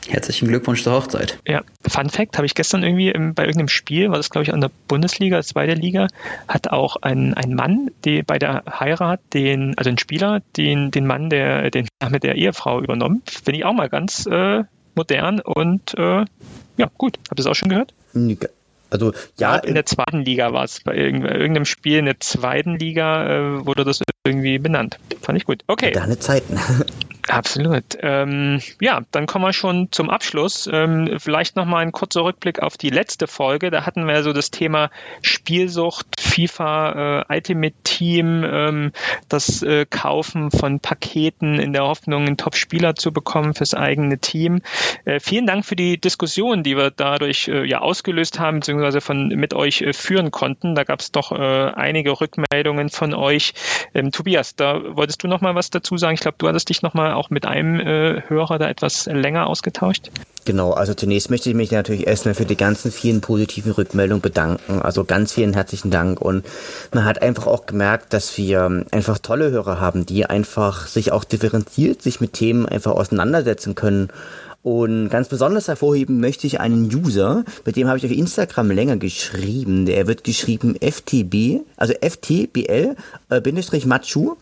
[0.07, 1.37] Herzlichen Glückwunsch zur Hochzeit.
[1.47, 4.53] Ja, Fun Fact, habe ich gestern irgendwie im, bei irgendeinem Spiel, war das glaube ich
[4.53, 6.07] an der Bundesliga, zweite Liga,
[6.47, 11.05] hat auch ein, ein Mann, der bei der Heirat den, also ein Spieler, den, den
[11.05, 13.21] Mann, der den Name der Ehefrau übernommen.
[13.25, 14.63] Finde ich auch mal ganz äh,
[14.95, 16.25] modern und äh,
[16.77, 17.17] ja, gut.
[17.29, 17.93] Habt ihr das auch schon gehört?
[18.89, 23.59] Also ja, in der zweiten Liga war es bei irgendeinem Spiel in der zweiten Liga
[23.59, 24.99] äh, wurde das irgendwie benannt.
[25.21, 25.63] Fand ich gut.
[25.67, 25.91] Okay.
[25.91, 26.59] Deine Zeiten.
[27.31, 27.97] Absolut.
[28.01, 30.69] Ähm, ja, dann kommen wir schon zum Abschluss.
[30.71, 33.71] Ähm, vielleicht nochmal ein kurzer Rückblick auf die letzte Folge.
[33.71, 38.91] Da hatten wir so das Thema Spielsucht, FIFA, äh, Ultimate Team, ähm,
[39.29, 44.61] das äh, Kaufen von Paketen in der Hoffnung, einen Top-Spieler zu bekommen fürs eigene Team.
[45.05, 49.29] Äh, vielen Dank für die Diskussion, die wir dadurch äh, ja ausgelöst haben, beziehungsweise von
[49.29, 50.75] mit euch äh, führen konnten.
[50.75, 53.53] Da gab es doch äh, einige Rückmeldungen von euch.
[53.93, 56.15] Ähm, Tobias, da wolltest du nochmal was dazu sagen?
[56.15, 60.09] Ich glaube, du hattest dich nochmal auch mit einem äh, Hörer da etwas länger ausgetauscht?
[60.43, 64.81] Genau, also zunächst möchte ich mich natürlich erstmal für die ganzen vielen positiven Rückmeldungen bedanken.
[64.81, 66.19] Also ganz vielen herzlichen Dank.
[66.19, 66.43] Und
[66.91, 71.23] man hat einfach auch gemerkt, dass wir einfach tolle Hörer haben, die einfach sich auch
[71.23, 74.09] differenziert, sich mit Themen einfach auseinandersetzen können.
[74.63, 78.97] Und ganz besonders hervorheben möchte ich einen User, mit dem habe ich auf Instagram länger
[78.97, 79.87] geschrieben.
[79.87, 82.95] Der wird geschrieben FTB, also FTBL,
[83.29, 84.35] äh, Bindestrich Machu.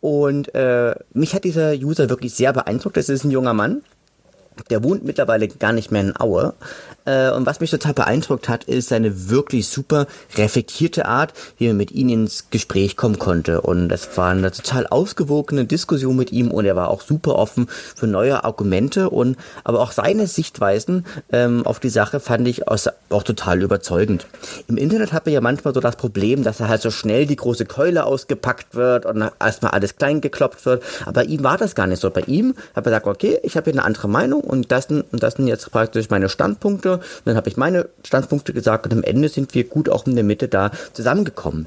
[0.00, 2.96] Und äh, mich hat dieser User wirklich sehr beeindruckt.
[2.96, 3.82] Das ist ein junger Mann.
[4.70, 6.54] Der wohnt mittlerweile gar nicht mehr in Aue.
[7.06, 11.76] Äh, und was mich total beeindruckt hat, ist seine wirklich super reflektierte Art, wie man
[11.76, 13.62] mit ihm ins Gespräch kommen konnte.
[13.62, 17.68] Und das war eine total ausgewogene Diskussion mit ihm und er war auch super offen
[17.94, 23.22] für neue Argumente und aber auch seine Sichtweisen ähm, auf die Sache fand ich auch,
[23.22, 24.26] total überzeugend.
[24.68, 27.36] Im Internet hat man ja manchmal so das Problem, dass er halt so schnell die
[27.36, 30.82] große Keule ausgepackt wird und erstmal alles klein geklopft wird.
[31.06, 32.10] Aber ihm war das gar nicht so.
[32.10, 35.22] Bei ihm hat er gesagt, okay, ich habe hier eine andere Meinung und das, und
[35.22, 39.02] das sind jetzt praktisch meine Standpunkte und dann habe ich meine Standpunkte gesagt und am
[39.02, 41.66] Ende sind wir gut auch in der Mitte da zusammengekommen.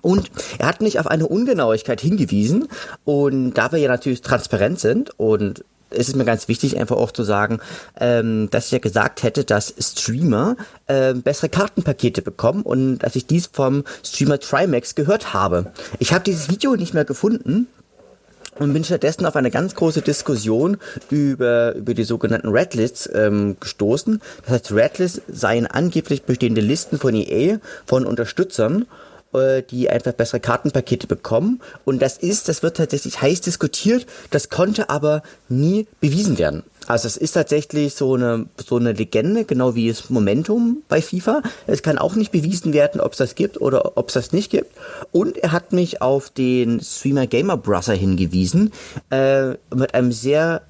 [0.00, 2.68] Und er hat mich auf eine Ungenauigkeit hingewiesen
[3.04, 7.12] und da wir ja natürlich transparent sind und es ist mir ganz wichtig, einfach auch
[7.12, 7.60] zu sagen,
[7.98, 13.26] ähm, dass ich ja gesagt hätte, dass Streamer äh, bessere Kartenpakete bekommen und dass ich
[13.26, 15.72] dies vom Streamer Trimax gehört habe.
[15.98, 17.68] Ich habe dieses Video nicht mehr gefunden,
[18.58, 20.78] und bin stattdessen auf eine ganz große Diskussion
[21.10, 24.20] über, über die sogenannten Redlists ähm, gestoßen.
[24.42, 28.86] Das heißt, Redlists seien angeblich bestehende Listen von EA, von Unterstützern,
[29.32, 31.60] äh, die einfach bessere Kartenpakete bekommen.
[31.84, 36.62] Und das ist, das wird tatsächlich heiß diskutiert, das konnte aber nie bewiesen werden.
[36.86, 41.42] Also es ist tatsächlich so eine, so eine Legende, genau wie es Momentum bei FIFA.
[41.66, 44.50] Es kann auch nicht bewiesen werden, ob es das gibt oder ob es das nicht
[44.50, 44.74] gibt.
[45.12, 48.72] Und er hat mich auf den Streamer Gamer Brother hingewiesen,
[49.10, 50.62] äh, mit einem sehr,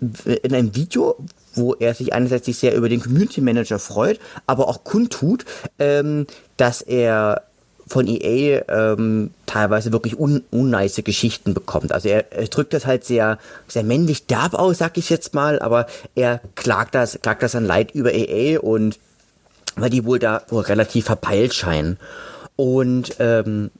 [0.00, 1.16] in einem Video,
[1.54, 5.46] wo er sich einerseits sehr über den Community Manager freut, aber auch kundtut,
[5.78, 6.26] ähm,
[6.58, 7.47] dass er
[7.88, 11.92] von EA ähm, teilweise wirklich un unnice Geschichten bekommt.
[11.92, 15.58] Also er, er drückt das halt sehr, sehr männlich derb aus, sag ich jetzt mal,
[15.60, 18.98] aber er klagt das, klagt das an Leid über EA und
[19.76, 21.98] weil die wohl da wohl relativ verpeilt scheinen.
[22.56, 23.70] Und ähm,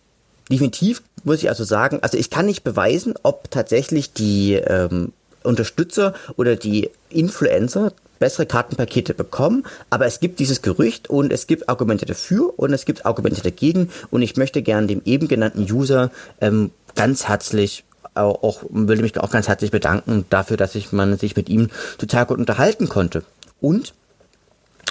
[0.51, 6.15] definitiv muss ich also sagen, also ich kann nicht beweisen, ob tatsächlich die ähm, Unterstützer
[6.37, 12.07] oder die Influencer bessere Kartenpakete bekommen, aber es gibt dieses Gerücht und es gibt Argumente
[12.07, 16.11] dafür und es gibt Argumente dagegen und ich möchte gern dem eben genannten User
[16.41, 21.17] ähm, ganz herzlich auch, auch würde mich auch ganz herzlich bedanken dafür, dass ich man
[21.17, 23.23] sich mit ihm total gut unterhalten konnte.
[23.61, 23.95] Und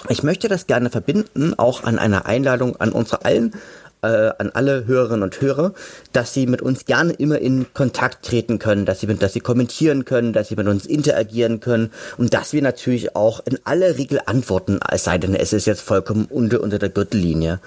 [0.08, 3.54] ich möchte das gerne verbinden, auch an einer Einladung an unsere allen
[4.02, 5.72] äh, an alle Hörerinnen und Hörer,
[6.12, 9.40] dass sie mit uns gerne immer in Kontakt treten können, dass sie, mit, dass sie
[9.40, 13.98] kommentieren können, dass sie mit uns interagieren können und dass wir natürlich auch in aller
[13.98, 17.60] Regel antworten, es sei denn, es ist jetzt vollkommen unter, unter der Gürtellinie.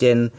[0.00, 0.30] Denn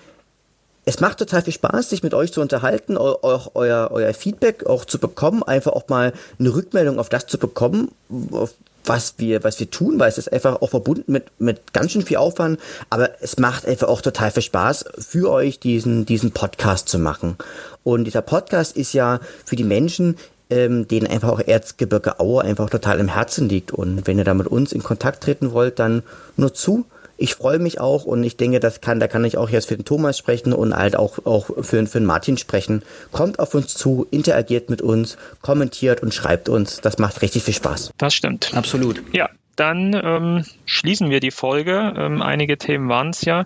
[0.86, 4.86] es macht total viel Spaß, sich mit euch zu unterhalten, auch euer, euer Feedback auch
[4.86, 7.90] zu bekommen, einfach auch mal eine Rückmeldung auf das zu bekommen,
[8.32, 8.54] auf
[8.88, 12.03] was wir, was wir tun, weil es ist einfach auch verbunden mit, mit ganz schön
[12.03, 12.60] viel Aufwand,
[12.90, 17.38] aber es macht einfach auch total viel Spaß für euch, diesen, diesen Podcast zu machen.
[17.84, 20.18] Und dieser Podcast ist ja für die Menschen,
[20.49, 23.72] ähm, denen einfach auch Erzgebirge Aue einfach total im Herzen liegt.
[23.72, 26.03] Und wenn ihr da mit uns in Kontakt treten wollt, dann
[26.38, 26.86] nur zu.
[27.18, 29.76] Ich freue mich auch und ich denke, das kann, da kann ich auch jetzt für
[29.76, 32.84] den Thomas sprechen und halt auch, auch für, für den Martin sprechen.
[33.12, 36.82] Kommt auf uns zu, interagiert mit uns, kommentiert und schreibt uns.
[36.82, 37.92] Das macht richtig viel Spaß.
[37.98, 38.52] Das stimmt.
[38.54, 39.02] Absolut.
[39.14, 41.94] Ja, dann ähm, schließen wir die Folge.
[41.98, 43.45] Ähm, einige Themen waren es ja.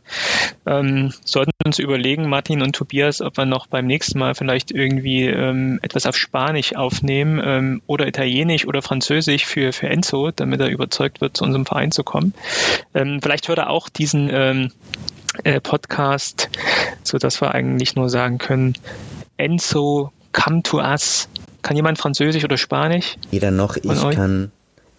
[0.65, 5.26] Ähm, sollten uns überlegen, Martin und Tobias, ob wir noch beim nächsten Mal vielleicht irgendwie
[5.26, 10.69] ähm, etwas auf Spanisch aufnehmen ähm, oder Italienisch oder Französisch für, für Enzo, damit er
[10.69, 12.34] überzeugt wird, zu unserem Verein zu kommen.
[12.94, 14.72] Ähm, vielleicht hört er auch diesen ähm,
[15.44, 16.49] äh, Podcast,
[17.03, 18.73] so dass wir eigentlich nur sagen können,
[19.38, 21.30] Enzo, come to us.
[21.61, 23.18] Kann jemand Französisch oder Spanisch?
[23.31, 24.52] Jeder noch, ich kann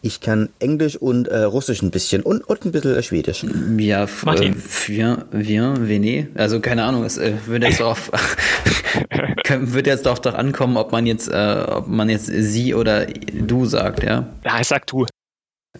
[0.03, 3.45] ich kann Englisch und äh, Russisch ein bisschen und, und ein bisschen äh, Schwedisch.
[3.77, 4.55] Ja, Martin.
[4.55, 6.29] äh, viens, viens, venez.
[6.35, 8.11] Also keine Ahnung, es äh, würde jetzt darauf
[9.49, 13.67] wird jetzt doch doch ankommen, ob man jetzt äh, ob man jetzt sie oder du
[13.67, 14.27] sagt, ja.
[14.45, 15.07] Ja, sag du.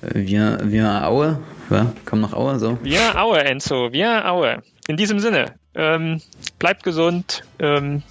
[0.03, 1.41] Wir wir Aue,
[1.71, 2.79] ja, komm nach Aue so.
[2.83, 4.63] Wir Aue, Enzo, wir Aue.
[4.87, 6.21] In diesem Sinne, ähm,
[6.59, 8.03] bleibt gesund, ähm,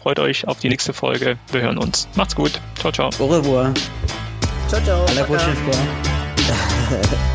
[0.00, 1.38] freut euch auf die nächste Folge.
[1.50, 2.08] Wir hören uns.
[2.16, 2.60] Macht's gut.
[2.78, 3.10] Ciao, ciao.
[3.18, 3.72] Au revoir.
[4.68, 5.04] Ciao, ciao.
[5.06, 5.34] À la Papa.
[5.36, 7.34] prochaine fois.